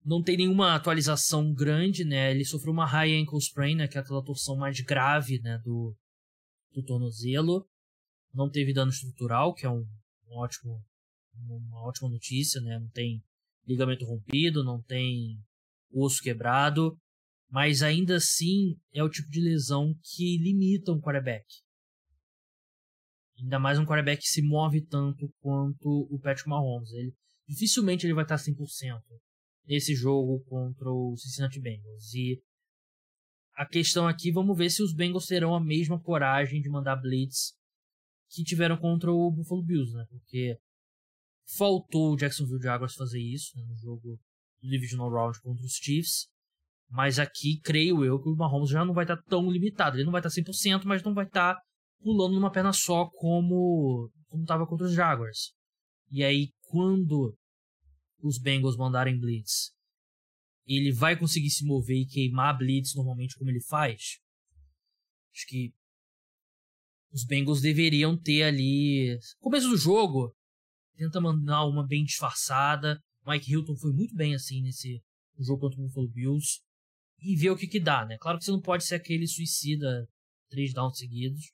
não 0.05 0.21
tem 0.21 0.37
nenhuma 0.37 0.75
atualização 0.75 1.53
grande, 1.53 2.05
né? 2.05 2.31
Ele 2.31 2.45
sofreu 2.45 2.71
uma 2.71 2.85
high 2.85 3.13
ankle 3.13 3.39
sprain, 3.39 3.75
né? 3.75 3.87
Que 3.87 3.97
é 3.97 4.01
aquela 4.01 4.23
torção 4.23 4.55
mais 4.55 4.79
grave, 4.81 5.39
né? 5.39 5.57
Do, 5.63 5.95
do 6.73 6.83
tornozelo. 6.83 7.67
Não 8.33 8.49
teve 8.49 8.73
dano 8.73 8.91
estrutural, 8.91 9.53
que 9.53 9.65
é 9.65 9.69
um, 9.69 9.85
um 10.27 10.37
ótimo, 10.37 10.83
uma 11.33 11.81
ótima 11.81 12.09
notícia, 12.09 12.61
né? 12.61 12.77
Não 12.79 12.89
tem 12.89 13.23
ligamento 13.65 14.05
rompido, 14.05 14.63
não 14.63 14.81
tem 14.81 15.39
osso 15.91 16.21
quebrado 16.21 16.97
mas 17.49 17.81
ainda 17.81 18.17
assim 18.17 18.77
é 18.93 19.03
o 19.03 19.09
tipo 19.09 19.29
de 19.29 19.39
lesão 19.39 19.97
que 20.03 20.37
limita 20.37 20.91
um 20.91 20.99
quarterback. 20.99 21.45
Ainda 23.39 23.59
mais 23.59 23.77
um 23.77 23.85
quarterback 23.85 24.21
que 24.21 24.27
se 24.27 24.41
move 24.41 24.81
tanto 24.81 25.33
quanto 25.39 26.07
o 26.09 26.19
Patrick 26.19 26.49
Mahomes. 26.49 26.91
Ele, 26.91 27.13
dificilmente 27.47 28.05
ele 28.05 28.13
vai 28.13 28.23
estar 28.23 28.35
100% 28.35 29.01
nesse 29.67 29.95
jogo 29.95 30.43
contra 30.45 30.89
o 30.89 31.15
Cincinnati 31.17 31.59
Bengals. 31.59 32.13
E 32.13 32.41
a 33.55 33.65
questão 33.65 34.07
aqui, 34.07 34.31
vamos 34.31 34.57
ver 34.57 34.69
se 34.69 34.83
os 34.83 34.93
Bengals 34.93 35.25
terão 35.25 35.55
a 35.55 35.63
mesma 35.63 35.99
coragem 35.99 36.61
de 36.61 36.69
mandar 36.69 36.95
blitz 36.97 37.53
que 38.29 38.43
tiveram 38.43 38.77
contra 38.77 39.11
o 39.11 39.31
Buffalo 39.31 39.63
Bills, 39.63 39.93
né? 39.93 40.05
Porque 40.09 40.57
faltou 41.57 42.13
o 42.13 42.17
Jacksonville 42.17 42.61
Jaguars 42.61 42.95
fazer 42.95 43.21
isso 43.21 43.51
né? 43.55 43.63
no 43.67 43.75
jogo 43.75 44.19
do 44.61 44.69
Divisional 44.69 45.09
Round 45.09 45.39
contra 45.41 45.65
os 45.65 45.73
Chiefs. 45.73 46.27
Mas 46.89 47.17
aqui, 47.17 47.59
creio 47.61 48.03
eu, 48.03 48.21
que 48.21 48.29
o 48.29 48.35
Mahomes 48.35 48.69
já 48.69 48.85
não 48.85 48.93
vai 48.93 49.05
estar 49.05 49.17
tá 49.17 49.23
tão 49.27 49.49
limitado. 49.49 49.97
Ele 49.97 50.05
não 50.05 50.11
vai 50.11 50.19
estar 50.19 50.29
tá 50.29 50.51
100%, 50.51 50.83
mas 50.85 51.03
não 51.03 51.13
vai 51.13 51.25
estar 51.25 51.55
tá 51.55 51.61
pulando 52.01 52.35
numa 52.35 52.51
perna 52.51 52.71
só 52.73 53.09
como 53.09 54.11
como 54.27 54.43
estava 54.43 54.67
contra 54.67 54.85
os 54.85 54.93
Jaguars. 54.93 55.53
E 56.11 56.23
aí, 56.23 56.49
quando 56.67 57.35
os 58.27 58.39
Bengals 58.39 58.77
mandarem 58.77 59.19
blitz, 59.19 59.71
ele 60.65 60.91
vai 60.91 61.17
conseguir 61.17 61.49
se 61.49 61.65
mover 61.65 61.97
e 61.97 62.07
queimar 62.07 62.57
blitz 62.57 62.95
normalmente 62.95 63.35
como 63.35 63.49
ele 63.49 63.61
faz? 63.61 64.19
Acho 65.33 65.47
que 65.47 65.73
os 67.11 67.25
Bengals 67.25 67.61
deveriam 67.61 68.17
ter 68.17 68.43
ali... 68.43 69.17
Começo 69.39 69.69
do 69.69 69.77
jogo, 69.77 70.35
tenta 70.95 71.21
mandar 71.21 71.65
uma 71.65 71.85
bem 71.85 72.03
disfarçada. 72.03 72.99
Mike 73.25 73.51
Hilton 73.51 73.75
foi 73.77 73.93
muito 73.93 74.15
bem 74.15 74.33
assim 74.33 74.61
nesse 74.61 75.01
jogo 75.39 75.61
contra 75.61 75.79
o 75.79 75.83
Buffalo 75.83 76.09
Bills 76.09 76.61
e 77.19 77.35
ver 77.35 77.51
o 77.51 77.57
que 77.57 77.67
que 77.67 77.79
dá, 77.79 78.05
né? 78.05 78.17
Claro 78.19 78.37
que 78.37 78.45
você 78.45 78.51
não 78.51 78.61
pode 78.61 78.85
ser 78.85 78.95
aquele 78.95 79.27
suicida 79.27 80.07
três 80.49 80.73
downs 80.73 80.97
seguidos, 80.97 81.51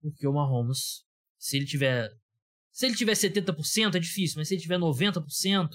porque 0.00 0.26
o 0.26 0.32
Mahomes, 0.32 1.04
se 1.38 1.56
ele 1.56 1.66
tiver 1.66 2.10
se 2.72 2.86
ele 2.86 2.96
tiver 2.96 3.12
70% 3.12 3.94
é 3.94 3.98
difícil, 3.98 4.38
mas 4.38 4.48
se 4.48 4.54
ele 4.54 4.62
tiver 4.62 4.78
90%, 4.78 5.68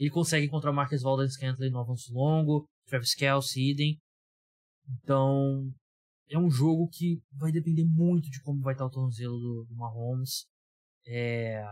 ele 0.00 0.10
consegue 0.10 0.46
encontrar 0.46 0.72
Marcus 0.72 1.02
Valdez 1.02 1.34
Scantling 1.34 1.68
no 1.68 1.78
avanço 1.78 2.10
longo, 2.10 2.66
Travis 2.86 3.14
Kelce, 3.14 3.60
idem. 3.60 4.00
Então, 4.88 5.70
é 6.30 6.38
um 6.38 6.50
jogo 6.50 6.88
que 6.88 7.20
vai 7.32 7.52
depender 7.52 7.84
muito 7.84 8.30
de 8.30 8.40
como 8.42 8.62
vai 8.62 8.72
estar 8.72 8.86
o 8.86 8.90
tornozelo 8.90 9.38
do, 9.38 9.66
do 9.68 9.76
Mahomes. 9.76 10.46
É... 11.06 11.62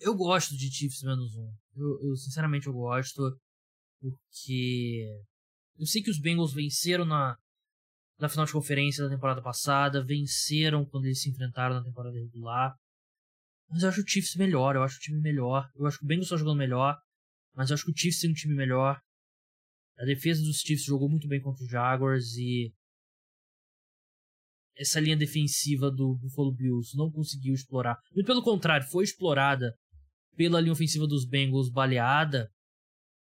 Eu 0.00 0.16
gosto 0.16 0.56
de 0.56 0.72
Chiefs 0.72 1.02
menos 1.02 1.36
um. 1.36 1.54
Eu, 1.76 2.08
eu, 2.08 2.16
sinceramente 2.16 2.66
eu 2.66 2.72
gosto 2.72 3.22
porque 4.00 5.06
eu 5.78 5.86
sei 5.86 6.02
que 6.02 6.10
os 6.10 6.18
Bengals 6.18 6.52
venceram 6.52 7.04
na, 7.04 7.36
na 8.18 8.28
final 8.28 8.44
de 8.44 8.52
conferência 8.52 9.04
da 9.04 9.10
temporada 9.10 9.40
passada, 9.40 10.04
venceram 10.04 10.84
quando 10.84 11.04
eles 11.04 11.20
se 11.22 11.30
enfrentaram 11.30 11.76
na 11.76 11.84
temporada 11.84 12.18
regular. 12.18 12.74
Mas 13.70 13.82
eu 13.82 13.88
acho 13.88 14.00
o 14.00 14.06
Chiefs 14.06 14.34
melhor, 14.36 14.74
eu 14.74 14.82
acho 14.82 14.96
o 14.96 15.00
time 15.00 15.20
melhor. 15.20 15.68
Eu 15.76 15.86
acho 15.86 15.98
que 15.98 16.04
o 16.04 16.06
Bengals 16.08 16.26
está 16.26 16.36
jogando 16.36 16.58
melhor, 16.58 16.98
mas 17.54 17.70
eu 17.70 17.74
acho 17.74 17.84
que 17.84 17.92
o 17.92 17.96
Chiefs 17.96 18.20
tem 18.20 18.30
um 18.30 18.34
time 18.34 18.54
melhor. 18.54 19.00
A 19.98 20.04
defesa 20.04 20.42
dos 20.42 20.58
Chiefs 20.58 20.84
jogou 20.84 21.08
muito 21.08 21.28
bem 21.28 21.40
contra 21.40 21.62
os 21.62 21.70
Jaguars 21.70 22.36
e 22.36 22.72
essa 24.76 24.98
linha 24.98 25.16
defensiva 25.16 25.90
do 25.90 26.16
Buffalo 26.16 26.54
Bills 26.54 26.96
não 26.96 27.10
conseguiu 27.10 27.54
explorar. 27.54 27.98
Muito 28.14 28.26
pelo 28.26 28.42
contrário, 28.42 28.88
foi 28.88 29.04
explorada 29.04 29.74
pela 30.36 30.60
linha 30.60 30.72
ofensiva 30.72 31.06
dos 31.06 31.26
Bengals 31.26 31.70
baleada 31.70 32.50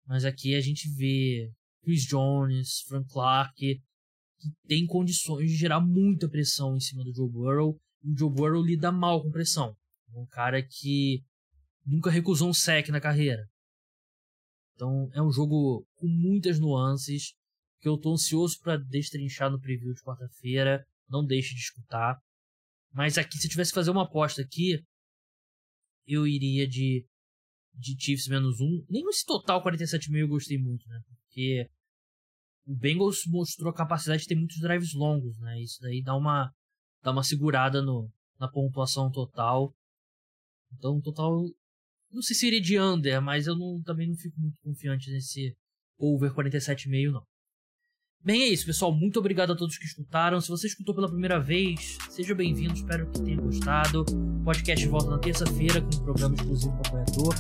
mas 0.07 0.25
aqui 0.25 0.55
a 0.55 0.61
gente 0.61 0.89
vê 0.95 1.51
Chris 1.83 2.05
Jones, 2.05 2.81
Frank 2.89 3.09
Clark, 3.09 3.55
que 3.57 4.51
tem 4.67 4.87
condições 4.87 5.51
de 5.51 5.57
gerar 5.57 5.81
muita 5.81 6.29
pressão 6.29 6.77
em 6.77 6.81
cima 6.81 7.05
do 7.05 7.15
Joe 7.15 7.31
Burrow. 7.31 7.79
E 8.03 8.11
o 8.11 8.19
Joe 8.19 8.31
Burrow 8.31 8.63
lida 8.63 8.91
mal 8.91 9.23
com 9.23 9.31
pressão. 9.31 9.75
Um 10.15 10.27
cara 10.27 10.63
que 10.63 11.23
nunca 11.85 12.11
recusou 12.11 12.49
um 12.49 12.55
sec 12.55 12.89
na 12.89 13.01
carreira. 13.01 13.49
Então 14.75 15.11
é 15.13 15.23
um 15.23 15.31
jogo 15.31 15.87
com 15.95 16.07
muitas 16.07 16.59
nuances 16.59 17.35
que 17.81 17.89
eu 17.89 17.99
tô 17.99 18.13
ansioso 18.13 18.59
para 18.61 18.77
destrinchar 18.77 19.51
no 19.51 19.61
preview 19.61 19.93
de 19.93 20.03
quarta-feira. 20.03 20.85
Não 21.09 21.25
deixe 21.25 21.55
de 21.55 21.61
escutar. 21.61 22.19
Mas 22.93 23.19
aqui, 23.19 23.39
se 23.39 23.47
eu 23.47 23.51
tivesse 23.51 23.71
que 23.71 23.77
fazer 23.77 23.91
uma 23.91 24.05
aposta 24.05 24.43
aqui, 24.43 24.83
eu 26.07 26.27
iria 26.27 26.67
de 26.67 27.07
de 27.75 27.97
Chiefs 27.99 28.29
menos 28.29 28.61
um. 28.61 28.85
Nem 28.89 29.03
esse 29.09 29.25
total 29.25 29.63
47 29.63 30.11
mil 30.11 30.23
eu 30.23 30.29
gostei 30.29 30.59
muito, 30.59 30.87
né? 30.89 31.01
Porque 31.07 31.69
o 32.67 32.77
Bengals 32.77 33.23
mostrou 33.27 33.71
a 33.71 33.75
capacidade 33.75 34.23
de 34.23 34.29
ter 34.29 34.35
muitos 34.35 34.59
drives 34.61 34.93
longos, 34.93 35.39
né? 35.39 35.61
Isso 35.61 35.81
daí 35.81 36.03
dá 36.03 36.15
uma, 36.15 36.53
dá 37.03 37.11
uma 37.13 37.25
segurada 37.25 37.83
no, 37.83 38.11
na 38.39 38.49
pontuação 38.49 39.11
total. 39.11 39.75
Então, 40.77 41.01
total. 41.01 41.49
Não 42.11 42.23
sei 42.23 42.37
se 42.37 42.47
iria 42.47 42.61
de 42.61 42.79
under, 42.79 43.21
mas 43.23 43.47
eu 43.47 43.57
não, 43.57 43.83
também 43.83 44.09
não 44.09 44.17
fico 44.17 44.39
muito 44.39 44.57
confiante 44.63 45.11
nesse 45.11 45.57
over 45.99 46.33
47,5, 46.33 47.11
não. 47.11 47.23
Bem, 48.25 48.43
é 48.43 48.49
isso, 48.49 48.67
pessoal. 48.67 48.93
Muito 48.93 49.19
obrigado 49.19 49.53
a 49.53 49.57
todos 49.57 49.77
que 49.77 49.85
escutaram. 49.85 50.41
Se 50.41 50.49
você 50.49 50.69
escutou 50.69 50.95
pela 50.95 51.09
primeira 51.09 51.41
vez, 51.41 51.99
seja 52.09 52.35
bem-vindo. 52.35 52.75
Espero 52.75 53.11
que 53.11 53.21
tenha 53.21 53.41
gostado. 53.41 54.05
O 54.13 54.45
podcast 54.45 54.87
volta 54.87 55.11
na 55.11 55.19
terça-feira 55.19 55.81
com 55.81 55.97
um 55.97 56.05
programa 56.05 56.35
exclusivo 56.37 56.73
para 56.79 57.03
apoiador. 57.03 57.35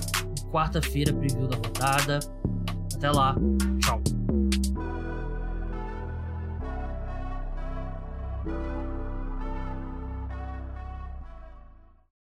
Quarta-feira, 0.50 1.14
preview 1.14 1.46
da 1.46 1.56
rodada. 1.56 2.18
Até 2.96 3.10
lá. 3.12 3.36
Tchau. 3.80 4.01